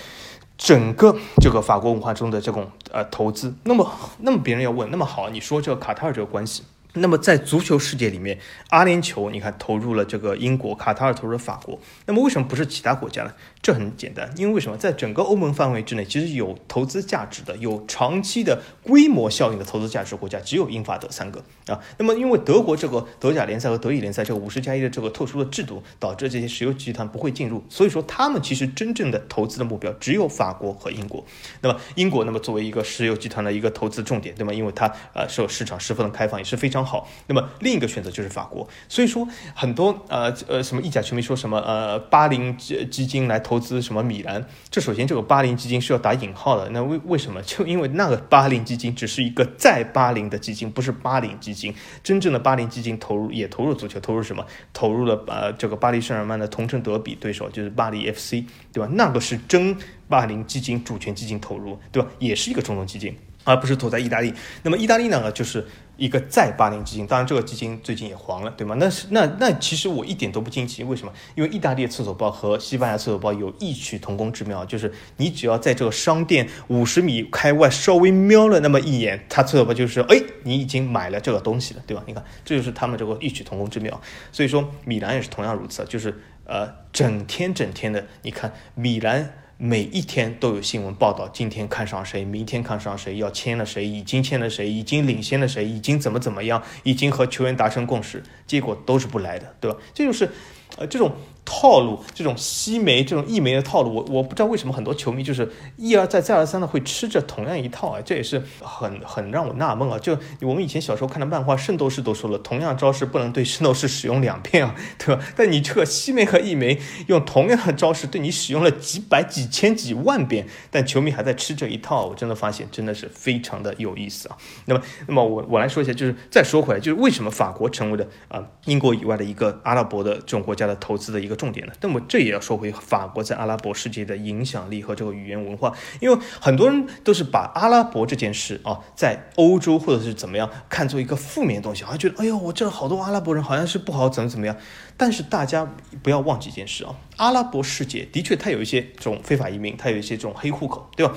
[0.58, 3.56] 整个这个法国文化中的这种呃投资。
[3.64, 6.64] 那么，那么别人要问，那么好，你说这个卡塔尔这个关系？
[7.00, 8.38] 那么在足球世界里面，
[8.70, 11.80] 阿联酋你看投入了这个英国，卡塔尔投入了法国。
[12.06, 13.34] 那么为什么不是其他国家呢？
[13.62, 21.80] 这很简单，因为为什么在整个欧盟范围之内，其实有投资价值的、有长期的规模效应的投资价值国家只有英法德三个啊。
[21.98, 31.24] 那么因为德国这个德甲联赛和德乙联赛这个五十加一的这个特殊的制度，导致这些石油集团不会进入，所以说他们其实真正的投资的目标只有法国和英国。
[31.62, 34.54] 那么英国那么作为一个石油集团的一个投资重点，对吗？
[34.54, 36.89] 因为它呃受市场十分的开放，也是非常。
[36.90, 47.40] 好，那么另一个选择就是法国，所以说很多呃呃什么意甲球迷说什么呃巴林基基金来投资什么米兰，这首先这个巴林基金是要打引号的，那为为什么？
[47.46, 51.74] 就因为那个巴林基金只是一个在巴林的基金，不是巴林基金，
[52.04, 54.44] 真正的巴林基金投入也投入足球，投入什么？
[54.74, 58.90] 投入了呃这个巴黎圣日耳曼的同城德比对手就是巴黎 FC，对吧？
[58.94, 59.78] 那个是真
[60.08, 62.10] 巴林基金主权基金投入，对吧？
[62.18, 63.16] 也是一个中东基金。
[63.50, 64.32] 而不是投在意大利。
[64.62, 65.66] 那么意大利呢，就是
[65.98, 67.08] 一个在巴林基金。
[67.08, 68.76] 当然，这个基金最近也黄了，对吗？
[68.78, 70.84] 那是那那其实我一点都不惊奇。
[70.84, 71.12] 为什么？
[71.34, 82.04] 因为意大利的厕所包和西班牙厕所包有异曲同工之妙，就是你只要在这个商店五十米开外稍微瞄了那么一眼，它厕所包就是哎，你已经买了这个东西了，对吧？
[82.06, 84.00] 你看，这就是他们这个异曲同工之妙。
[84.32, 89.34] 所以说，米兰也是同样如此，就是呃，整天整天的，你看米兰。
[89.62, 99.78] 每一天都有新闻报道，今天看上谁，明天看上谁，要签了谁，已经签了谁，已经领先了谁，已经怎么怎么样，已经和球员达成共识，结果都是不来的，对吧？
[99.94, 100.32] 这就是，
[100.78, 101.12] 呃，这种。
[101.46, 109.98] 套路这种西媒、这种意媒的套路，我我不知道为什么很多球迷就是一而再、再而三的会吃着同样一套啊，这也是很很让我纳闷啊。
[109.98, 115.22] 就我们以前小时候看的漫画《圣斗士》都说了，同样招式不能对圣斗士使用两遍啊，对吧？
[115.36, 124.38] 但你这个西媒和意媒用同样的招式对你使用了几百、几千、几万遍，但球迷还在吃这一套，我真的发现真的是非常的有意思啊。
[124.66, 131.39] 那么，那么我我来说一下，就是再说回来，就是为什么法国成为了啊英国以外的一个阿拉伯的这种国家的投资的一个。
[131.40, 144.56] 重点的，那么这也要说回法国在阿拉伯世界的影响力和这个语言文化，因为很多人都是把阿拉伯这件事啊，在欧洲或者是怎么样看作一个负面东西，好像觉得哎呦，我这好多阿拉伯人好像是不好怎么怎么样。
[144.98, 145.66] 但是大家
[146.04, 151.16] 不要忘记一件事啊，阿拉伯世界的确它有一些这种非法移民，它有一些这种黑户口，对吧？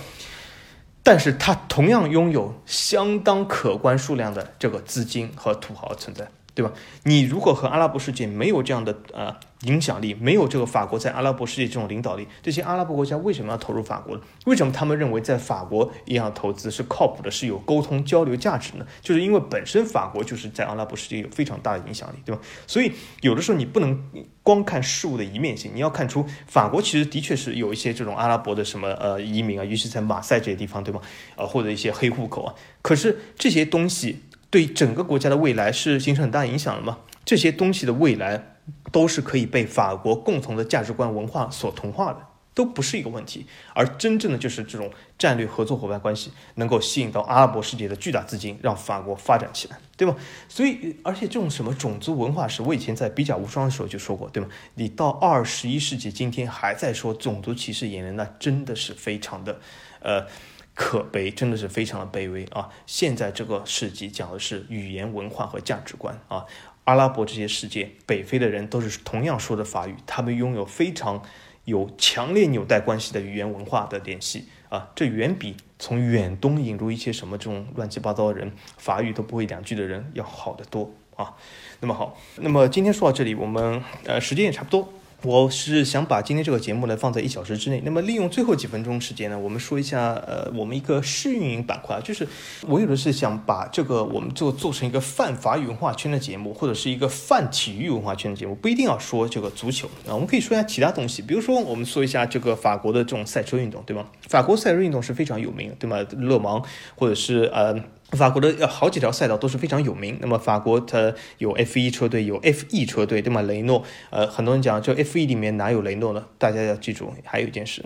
[1.03, 6.29] 但是它同样拥有相当可观数量的这个资金和土豪存在。
[6.55, 6.72] 对吧？
[7.05, 14.22] 你如果和阿拉伯世界没有这样的呃影响力，没有这个法国在阿拉伯世界这种领导力，这些阿拉伯国家为什么要投入法国呢？
[14.44, 18.86] 为什么他们认为在法国一样投资是靠谱的，是有沟通交流价值呢？
[19.00, 22.40] 就是因为本身法国就是在阿拉伯世界有非常大的影响力，对吧？
[22.66, 22.92] 所以
[23.22, 23.98] 有的时候你不能
[24.42, 31.00] 光看事物的一面性，你要看出法国其实的确是有一些这种阿拉伯的什么呃移民啊，尤其在马赛这些地方，对吗？
[31.36, 34.24] 呃，或者一些黑户口啊，可是这些东西。
[34.53, 36.98] 对整个国家的未来是形成很大影响了吗？
[37.24, 38.59] 这些东西的未来
[38.92, 42.18] 都是可以被法国共同的价值观文化所同化的，
[42.53, 43.46] 都不是一个问题。
[43.72, 50.14] 而真正的就是这种战略合作伙伴关系，能够吸引到阿拉伯世界的巨大资金，让法国发展起来，对吗？
[50.50, 54.50] 所以，而且这种什么种族文化史，我以前在比较无双的时候就说过，对吗？
[54.74, 59.59] 你到二十一世纪今天还在说种族歧视言论，那真的是非常的，
[60.00, 60.26] 呃。
[60.75, 62.70] 可悲，真的是非常的卑微啊！
[62.87, 66.47] 现在这个世纪讲的是语言文化和价值观啊。
[66.85, 71.23] 阿拉伯这些世界，北非的人都是同样说的法语，他们拥有非常
[71.64, 74.91] 有强烈纽带关系的语言文化的联系啊。
[74.95, 81.35] 这远比从远东引入一些什么这种乱七八糟的人，法语都不会两句的人要好得多啊。
[81.81, 84.93] 那么好，那么今天说到这里，我们呃时间也差不多。
[85.25, 92.27] 我是想把今天这个节目呢放在一小时之内，那么利用最后几分钟时间呢，我们说一下呃我们一个试运营板块，就是
[92.66, 104.07] 我有的是想把这个我们做做成一个泛法语文化圈的节目，或者是一个泛体育文化圈的节目，不一定要说这个足球啊，我们可以说一下其他东西，比如说我们说一下这个法国的这种赛车运动，对吗？
[104.29, 106.05] 法国赛车运动是非常有名的，对吗？
[106.18, 106.64] 勒芒
[106.97, 107.81] 或者是呃。
[108.13, 110.19] 法国的好几条赛道都是非常有名。
[110.21, 113.43] 那么法国它有 F1 车队，有 F1 车队，对吗？
[113.43, 116.27] 雷诺，呃，很多人讲这 F1 里面哪有雷诺呢？
[116.39, 117.83] 大家要记住，还有一件事，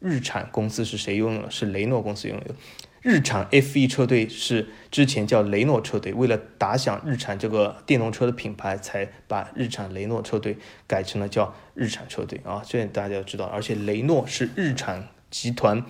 [0.00, 1.50] 日产公司是谁拥有？
[1.50, 2.54] 是雷诺公司拥有。
[3.00, 10.58] 日产 F1 车队是之前叫雷诺车队，为了打响日产这个电动车的品牌，才把日产雷诺车队
[10.88, 12.60] 改成了叫日产车队啊。
[12.66, 15.84] 这大家要知道，而且雷诺是日产集团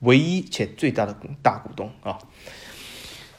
[0.00, 2.18] 唯一且最大的大股东啊。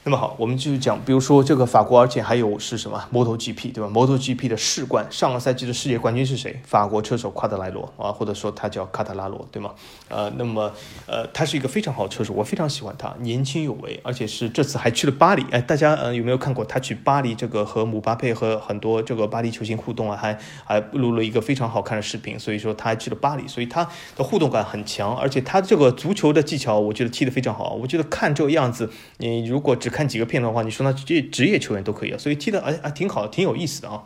[0.04, 3.88] 那么好，我们继续讲，比如说这个法国，而且还有是什么摩托 GP，对吧？
[3.88, 6.60] 摩托 GP 的世冠，上个赛季的世界冠军是谁？
[6.66, 9.76] 法国车手夸德莱罗啊，或者说他叫卡塔拉罗，对吗？
[10.10, 10.72] 呃，那么
[11.06, 15.46] 呃，他是一个非常好的车手，我非常喜欢他，年轻有为，而且是这次还去了巴黎。
[15.52, 20.18] 哎，大家呃有没有看过他去巴黎这个和姆巴佩和很多这个巴黎球星互动啊？
[20.18, 20.36] 还
[20.66, 27.76] 还录了一个非常好看的视频，所以说他还去了巴黎，所以他的互动感很强，而且他这个足球的技巧，我觉得踢得非常好。
[27.76, 34.04] 我觉得看这个样子，你如果只看几个片段的话，你说那职业职业球员都可以啊，所以踢的哎啊挺好的，挺有意思的啊。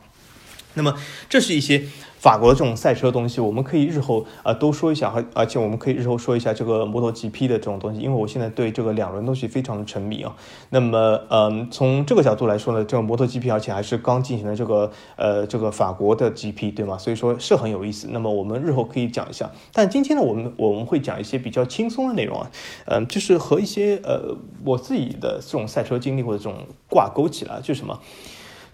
[0.75, 0.93] 那么
[1.27, 1.83] 这是一些
[2.19, 10.35] 法国的这种赛车东西，我们可以日后啊都说一下，而而且我们可以日后说一下这个摩托 GP 的这种东西，因为我现在对这个两轮东西非常的沉迷啊。
[10.69, 16.97] 那么嗯，从这个角度来说呢，这个摩托 GP 而且还是刚进行的这个呃这个法国的 GP 对吗？
[16.97, 18.07] 所以说是很有意思。
[18.11, 22.49] 那么我们日后可以讲一下，但今天呢，我们我们会讲一些比较轻松的内容啊，
[22.87, 26.55] 嗯，就是和一些呃我自己的这种赛车经历或者这种
[26.89, 27.99] 挂钩起来，就是什么？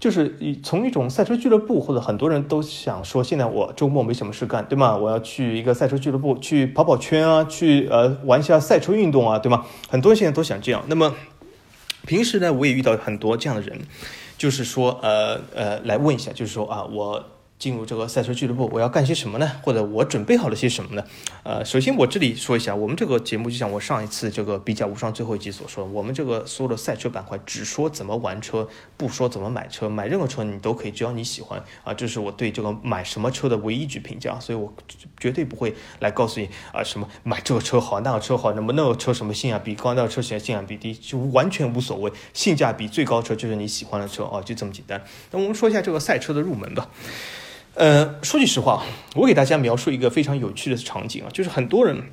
[0.02, 4.98] 就是以从一种赛车俱乐部，或者很多人都想说，现在我周末没什么事干，对吗？
[4.98, 9.64] 我要去一个赛车俱乐部去跑跑圈啊，去呃玩一下赛车运动啊，对吗？
[9.88, 10.84] 很多人现在都想这样。
[10.88, 11.14] 那么
[12.08, 13.80] 平时呢，我也遇到很多这样的人，
[14.40, 17.24] 就是说呃呃来问一下，就是说啊，我
[17.62, 19.52] 进入这个赛车俱乐部，我要干些什么呢？
[19.62, 21.04] 或者我准备好了些什么呢？
[21.44, 29.88] 呃，首先我这里说一下，我们这个节目就像我上一次这个比较无双最后一集所说，我们这个所有的赛车板块只说怎么玩车，不说怎么买车。
[29.88, 34.40] 买任何车你都可以，只要你喜欢啊，这是我对这个买什么车的唯一一句评价。
[34.40, 34.74] 所以我
[35.20, 42.12] 绝对不会来告诉你啊什么买这个车好，那个车好，那么那个车什么性价比高，那个车性价比低，就完全无所谓。
[42.34, 45.04] 性价比最高车就是你喜欢的车啊，就这么简单。
[45.30, 46.90] 那我们说一下这个赛车的入门吧。
[47.74, 48.84] 呃，说句实话，
[49.16, 52.04] 我给大家描述一个非常有趣的场景啊，就是很多人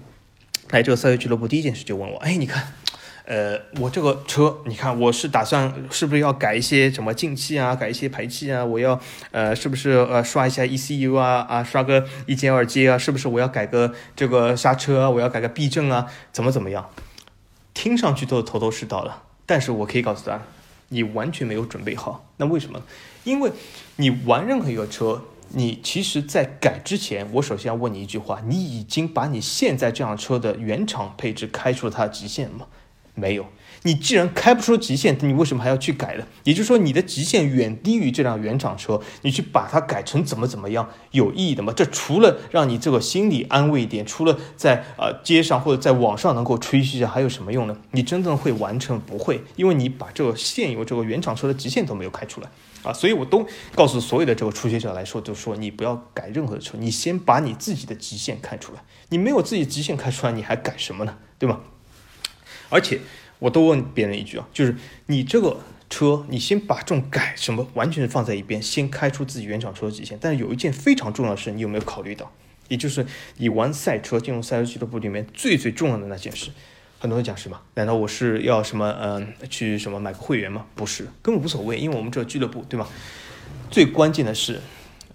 [0.70, 2.74] 来这个赛车俱乐部，第一件事就问我，哎，你看，
[3.24, 8.98] 呃，我这个车，你看我是打算是不是要改一些什么进气啊，改一些排气啊，我要
[9.32, 16.88] 呃，是不是呃刷一下 ECU 啊啊，刷个一阶二阶啊，是不是我要改个这个刹车啊，我要改个避震啊，怎么怎么样？
[17.74, 19.12] 听上去都头头是道的，
[19.44, 20.42] 但是我可以告诉大家，
[20.90, 22.24] 你完全没有准备好。
[22.36, 22.80] 那为什么？
[23.24, 23.50] 因为
[23.96, 25.20] 你玩任何一个车。
[25.50, 32.66] 你其实，在改之前，我首先要问你一句话：你已经把你现在这辆车的原厂配置开出了它的极限吗？
[33.14, 33.46] 没有。
[33.84, 36.26] 你既然开不出极限，你为什么还要去改呢？
[36.44, 41.72] 也就是说，你的极限远低于这辆原厂车，你去把它改成怎么怎么样，有意义的吗？
[41.74, 47.76] 这除了让你这个心理安慰一点，除了在呃街上或者在网上能够吹嘘一下，还有什么用呢？
[47.92, 52.48] 你真正会完成不会，因为你把这个现有这个原厂车的极限都没有开出来。
[52.82, 58.82] 啊，所以我都告诉所有的这个初学者来说，就说你不要改任何的车，你先把你自己的极限开出来。
[59.08, 61.16] 你没有自己极限开出来，你还改什么呢？
[61.38, 61.60] 对吗？
[62.68, 63.00] 而且
[63.38, 64.76] 我都问别人一句啊，就是
[65.06, 65.58] 你这个
[65.88, 70.18] 车，你先把这种改什么完全放在一边，先开出自己原厂车的极限。
[70.20, 72.30] 但是有一件非常重要的事，你有没有考虑到？
[72.68, 73.06] 也就是
[73.38, 76.50] 你玩赛车进入赛车俱乐部里面最最重要的那件事。
[77.00, 77.60] 很多人讲什么？
[77.74, 78.92] 难道我是要什么？
[79.00, 80.66] 嗯，去什么买个会员吗？
[80.74, 82.88] 不是，根本无所谓，因为我们这俱乐部，对吗？
[83.70, 84.60] 最关键的是，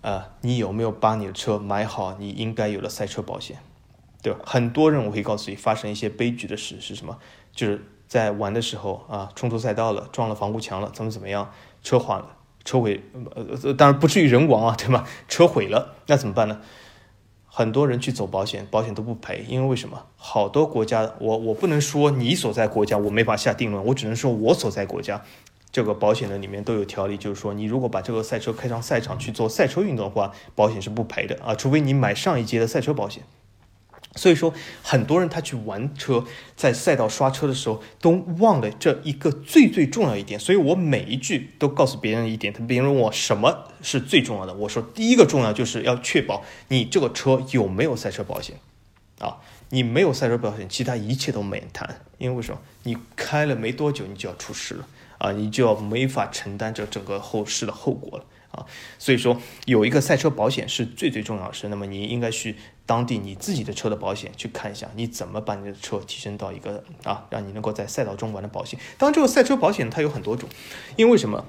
[0.01, 2.15] 呃，你有没有把你的车买好？
[2.17, 3.57] 你应该有的赛车保险，
[4.21, 4.39] 对吧？
[4.45, 7.17] 很多人我可以告诉你，发生一些悲剧的事是什么？
[7.53, 11.51] 就是在玩的时候啊，冲出赛道了，撞了防护墙了，怎么怎么样？
[11.83, 13.03] 车坏了，车毁，
[13.35, 15.05] 呃，当然不至于人亡啊，对吗？
[15.27, 16.61] 车毁了，那怎么办呢？
[17.55, 20.07] 很多人去走保险，保险都不赔，因为为什么？
[20.17, 25.21] 好多国家，我我不能说你所在国家，我没法下定论，我只能说我所在国家，
[25.71, 33.21] 这个保险的里面都有条例，就是说你如果把这个赛车开上赛场去做赛车运动的话，保险是不赔的啊，除非你买上一阶的赛车保险。
[34.15, 34.53] 所以说，
[34.83, 36.23] 很多人他去玩车，
[36.55, 40.39] 在赛道刷车的时候，都忘了这一个最最重要一点。
[40.39, 48.57] 所以我每一句都告诉别人一点，他别人问我什么是最重要的，我说第一个重要就是要确保你这个车有没有赛车保险，
[49.17, 49.37] 啊，
[49.69, 52.01] 你没有赛车保险，其他一切都没人谈。
[52.19, 52.61] 因为为什么？
[52.83, 54.87] 你开了没多久，你就要出事了
[55.17, 58.25] 啊，你就要没法承担这整个后事的后果了。
[58.51, 58.67] 啊，
[58.99, 61.69] 所以说有一个赛车保险是最最重要的事。
[61.69, 62.55] 那么你应该去
[62.85, 68.79] 当地你自己的车的保险去看一下，你怎么把你的车提升到一个啊，让你能够在赛道中玩的保险。
[68.97, 70.49] 当，这个赛车保险它有很多种，
[70.97, 71.45] 因为什么？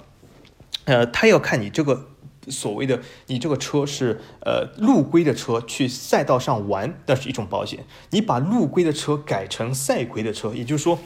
[0.85, 2.09] 呃，它要看你这个
[2.49, 7.85] 所谓的你这个车是呃路规的车去赛道上玩，那是一种保险。
[8.11, 10.99] 你把路规的车改成赛规的车，也就是说，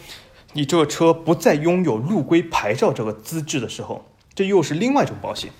[0.53, 4.05] 你这个车不再拥有路规牌照这个资质的时候，
[4.35, 5.53] 这又是另外一种保险。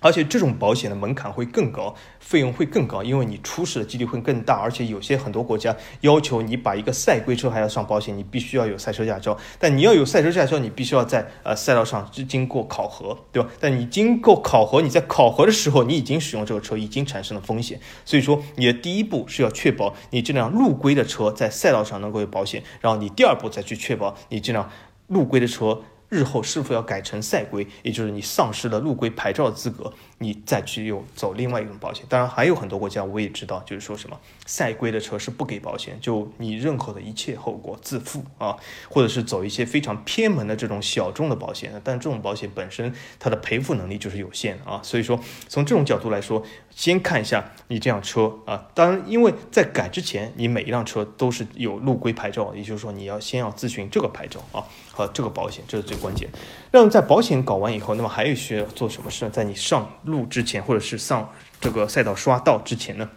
[0.00, 4.56] 而且这种保险的门槛会更高，费用会更高，因为你出事的几率会更大。
[4.60, 9.36] 而且有些很多国家要求你把一个赛规车还要上保险，你必须要有赛车驾照。
[9.58, 13.48] 但你要有赛车驾照，你必须要在呃赛道上经过考核，对吧？
[13.58, 17.80] 但你经过考核，你在考核的时候，你已经使用这个车，已经产生了风险。
[18.04, 24.70] 所以说，你的第一步是要确保你这辆路规的车在赛道上能够有保险，然后你第二步再去确保你这辆
[25.08, 25.82] 路规的车。
[26.08, 32.04] 日后是否要改成赛规，也就是你丧失了路规牌照的资格，你再去又走另外一种保险。
[32.08, 38.56] 当然还有很多国家我也知道，就是说什么赛规的车是不给保险，就你任何的一切后果自负啊，
[38.88, 41.78] 或者是走一些非常偏门的这种小众的保险。
[41.84, 48.68] 但这种保险本身它的赔付能力就是有限啊，所以说从这种角度来说，先看一下你这辆车啊。
[48.74, 54.64] 当然，因为在改之前，你每一辆车都是有路规牌照，也就是说你要先要咨询这个牌照啊。
[54.98, 56.28] 和这个保险，这是最关键。
[56.72, 59.30] 那么在保险搞完以后，那么还有需要做什么事呢？
[59.30, 61.30] 在你上路之前，或者是上
[61.60, 63.08] 这个赛道刷道之前呢？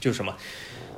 [0.00, 0.34] 就是什么？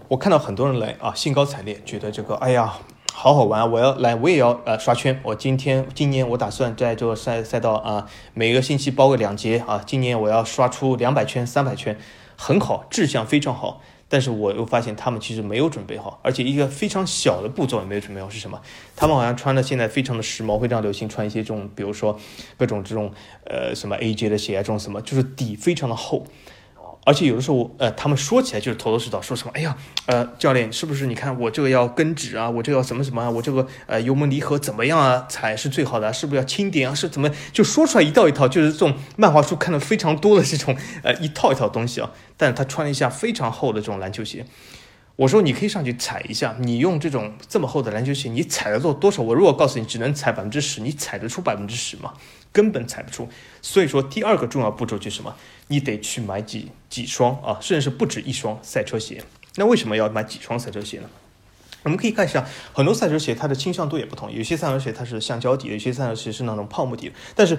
[0.07, 2.75] 我看到很多人来啊，兴高采烈，觉得这个哎呀，
[3.13, 5.21] 好好玩，我要来，我也要呃刷圈。
[5.25, 11.99] 我今天今年我打算在这个赛赛道啊，每个星期包个两节啊，今年我要刷出两百圈、三百圈，
[12.37, 13.83] 很好，志向非常好。
[14.09, 18.61] 但是我又发现他们其实没有准备好，而且一个非常小的步骤也没有准备好是什么？
[18.95, 22.19] 他们好像穿的现在非常的时髦，非常流行穿一些这种，比如说
[22.57, 23.13] 各种这种
[23.45, 26.27] 呃什么 AJ 的鞋啊，这种什么就是底非常的厚。
[27.07, 29.77] 而且有的时候，呃，他们说起来就是头头是道，说什么，哎呀，
[30.07, 31.07] 呃，教练是不是？
[31.07, 36.13] 你看我这个要跟指啊，我这个要什么什么啊，我这个呃油门离合怎么样啊，才是最好的？
[36.13, 36.93] 是不是要轻点啊？
[36.93, 37.31] 是怎么？
[37.53, 42.11] 就说出来一套一套，就是这种漫画书看的非常多的这种，呃，一套一套东西啊。
[42.37, 44.45] 但他穿了一下非常厚的这种篮球鞋。
[45.15, 49.23] 我说你可以上去踩一下，你用这种这么厚的篮球鞋，你踩得到多少？
[49.23, 52.13] 我如果告诉你只能踩百分之十，你踩得出百分之十吗？
[52.51, 53.29] 根本踩不出。
[53.63, 55.35] 所以说第二个重要步骤就是什么？
[55.69, 59.23] 你得去买几几双啊，甚至是不止一双赛车鞋。
[59.57, 61.09] 那为什么要买几双赛车鞋呢？
[61.83, 67.59] 我们可以看一下，很多赛车鞋它的倾向度也不同，有些赛车鞋它是橡胶底的，有些赛车鞋是那种泡沫底的，但是。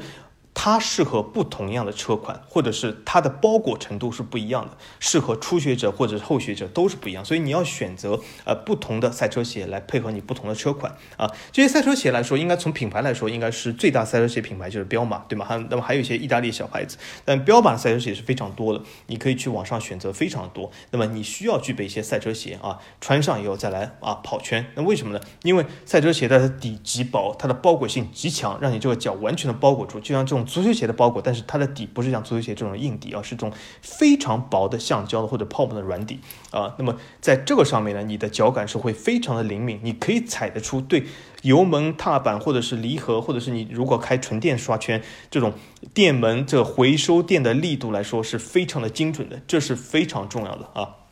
[0.60, 11.32] 它适合不同样的车款，或者是它的包裹程度是不一样的，适合初学者或者是后学者都是不一样，所以你要选择呃不同的赛车鞋来配合你不同的车款啊。
[11.52, 15.46] 这些赛车鞋来说，应该从品牌来说，应该是最大赛车鞋品牌就是彪马，对吗？
[15.46, 20.72] 还那么还有一些意大利小牌子，但彪马的赛车鞋是非常多的，你可以去网上选择非常多。
[20.90, 24.66] 那么你需要具备一些赛车鞋啊，穿上以后再来啊跑圈。
[24.74, 25.22] 那为什么呢？
[25.44, 30.47] 因为赛车鞋它的底极薄，它的包裹性极强，让你这个脚完全的包裹住，就像这种。
[30.48, 36.20] 足球鞋的包裹，但是它的底不是像足球鞋这种硬底啊，是这种非常薄的橡胶的或者泡沫的软底
[36.52, 36.74] 啊。
[36.80, 41.06] 那么在这个上面呢，你的脚感是会非常的灵敏，你可以踩得出对
[41.44, 45.54] 油门踏板或者是离合，或者是你如果开纯电刷圈这种
[45.94, 51.07] 电门这回收电的力度来说是非常的精准的，这是非常重要的啊。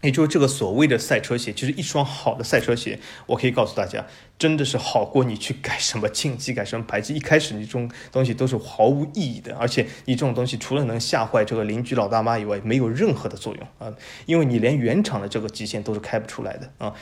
[0.00, 4.06] 也就是这个所谓的赛车鞋，其实一双好的赛车鞋，我可以告诉大家，
[4.38, 7.14] 真的是好过你去改什么进气、改什么排气。
[7.14, 13.92] 一开始你这种东西都是毫无意义的，而且你这种东西除了能吓坏这个邻居老大妈以外，没有任何的作用啊，
[14.26, 16.94] 因为你连原厂的这个极限都是开不出来的啊。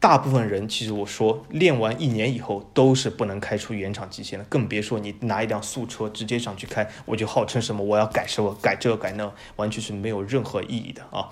[0.00, 11.28] 大部分人其实我说练完一年以后都是不能开出原厂极限的，更别说你拿一辆素车直接上去开，我就号称什么我要改什么改这改那，完全是没有任何意义的啊。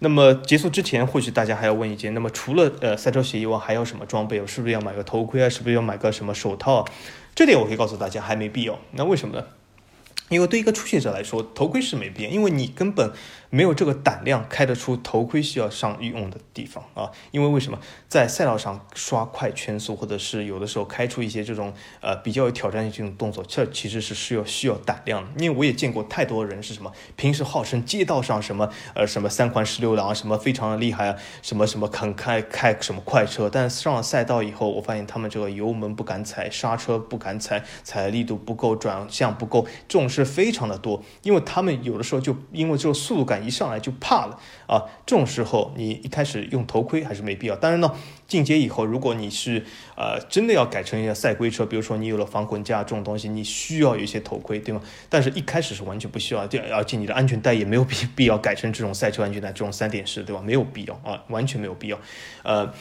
[0.00, 4.42] 那么结束之前，或许大家还要问一件，那么除了呃赛车鞋以外，还有什么装备？
[4.42, 5.48] 我是不是要买个头盔啊？
[5.48, 6.84] 是不是要买个什么手套？
[7.34, 8.78] 这点我可以告诉大家，还没必要。
[8.90, 9.46] 那为什么呢？
[10.28, 13.10] 因为对一个初学者来说，头盔是没必要，因为你根本。
[13.54, 17.10] 没有这个胆量开得出头盔需要上用的地方啊！
[17.32, 17.78] 因为为什么
[18.08, 25.28] 在赛道上刷快圈速，或者是有的时候开出一些这种呃比较有挑战性这种动作，这其实是需要需要胆量的。
[25.44, 41.02] 因为我也见过太多人是什么，平时号称街道上什么呃什么三环十六郎，什么非常的厉害啊，什么什么肯开开什么快车，但上了赛道以后，我发现他们这个油门不敢踩，刹车不敢踩，踩力度不够，转向不够，这种事非常的多。
[41.22, 43.41] 因为他们有的时候就因为这个速度感。
[43.44, 44.84] 一上来就怕了啊！
[45.04, 47.56] 这种时候你一开始用头盔还是没必要。
[47.56, 47.92] 当然呢，
[48.26, 49.64] 进阶以后，如果你是
[49.96, 54.80] 呃真的要改成一个赛规车，比如说你有了防滚架这种东西，你需要有一些头盔，对吗？
[55.08, 60.40] 但是一开始是完全不需要，而且你的安全带也没有必必要改成这种赛车安全带这种三点式，对吧？
[60.40, 61.98] 没有必要啊，完全没有必要，
[62.42, 62.72] 呃。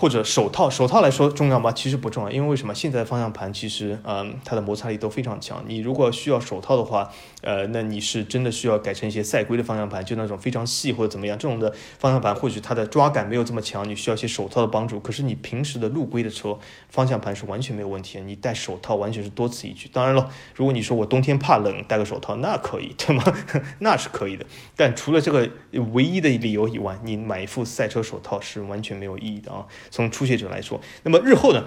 [0.00, 1.70] 或者手套，手套来说重要吗？
[1.70, 2.74] 其实不重要，因为为什么？
[2.74, 5.62] 现在方向盘其实，嗯，它的摩擦力都非常强。
[5.68, 14.98] 你如果需要手套的话，呃，那你是真的需要改成一些赛规的方向盘，就那种非常细或者怎么样这种的方向盘，或许它的抓感没有这么强，你需要一些手套的帮助。
[14.98, 19.90] 可是你平时的路规的车，方向盘是完全没有问题的，你戴手套完全是多此一举。
[19.92, 23.22] 当然了，如果你说我冬天怕冷，戴个手套那可以，对吗？
[23.80, 24.46] 那是可以的。
[24.74, 25.46] 但除了这个
[25.92, 29.66] 唯一的理由以外，你买一副赛车手套是完全没有意义的啊。
[29.90, 31.64] 从初学者来说，那么日后呢？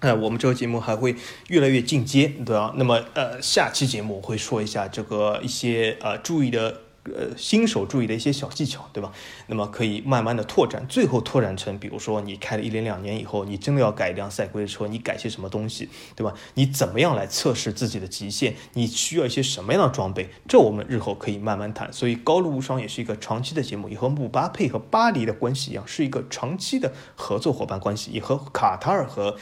[0.00, 1.16] 呃，我们这个节目还会
[1.48, 2.74] 越来越进阶，对吧？
[2.76, 6.82] 那么呃，下期节目我会说一下这个一些呃注意的。
[7.16, 9.12] 呃，新手注意的一些小技巧，对吧？
[9.46, 16.34] 那么可以慢慢的拓展，最后拓展成，比如说你开了一年两年以后，你真的要改一辆赛规的车，你改些什么东西，对吧？
[16.54, 18.54] 你怎么样来测试自己的极限？
[18.74, 20.28] 你需要一些什么样的装备？
[20.48, 21.92] 这我们日后可以慢慢谈。
[21.92, 29.36] 所以高路无双也是一个长期的节目，也和姆巴佩和巴黎的关系一样，是一个长期的合作伙伴关系，也和卡塔尔和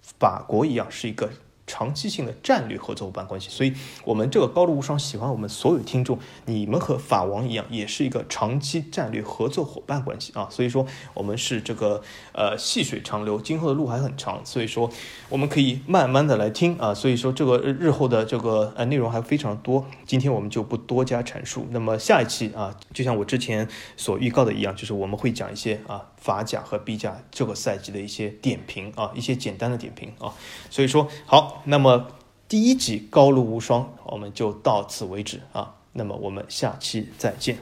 [0.00, 1.30] 法国一样，是一个。
[1.72, 3.72] 长期性的战略合作伙伴关系，所以
[4.04, 10.46] 我们这个高路无双喜欢我们所有听众，你们和法王一样，也是一个长期战略合作伙伴关系啊。
[10.50, 12.02] 所以说我们是这个
[12.34, 14.90] 呃细水长流，今后的路还很长，所以说
[15.30, 16.92] 我们可以慢慢的来听啊。
[16.92, 21.66] 所以说这个日后的这个呃内容还非常多，今天我们就不多加阐述。
[21.70, 23.66] 那么下一期啊，就像我之前
[23.96, 26.11] 所预告的一样，就是我们会讲一些啊。
[26.22, 30.32] 法甲和 B 甲这个赛季的一些点评啊，一些简单的点评啊，
[30.70, 32.06] 所以说好，那么
[32.48, 37.58] 第一集高路无双我们就到此为止啊，那么我们下期再见。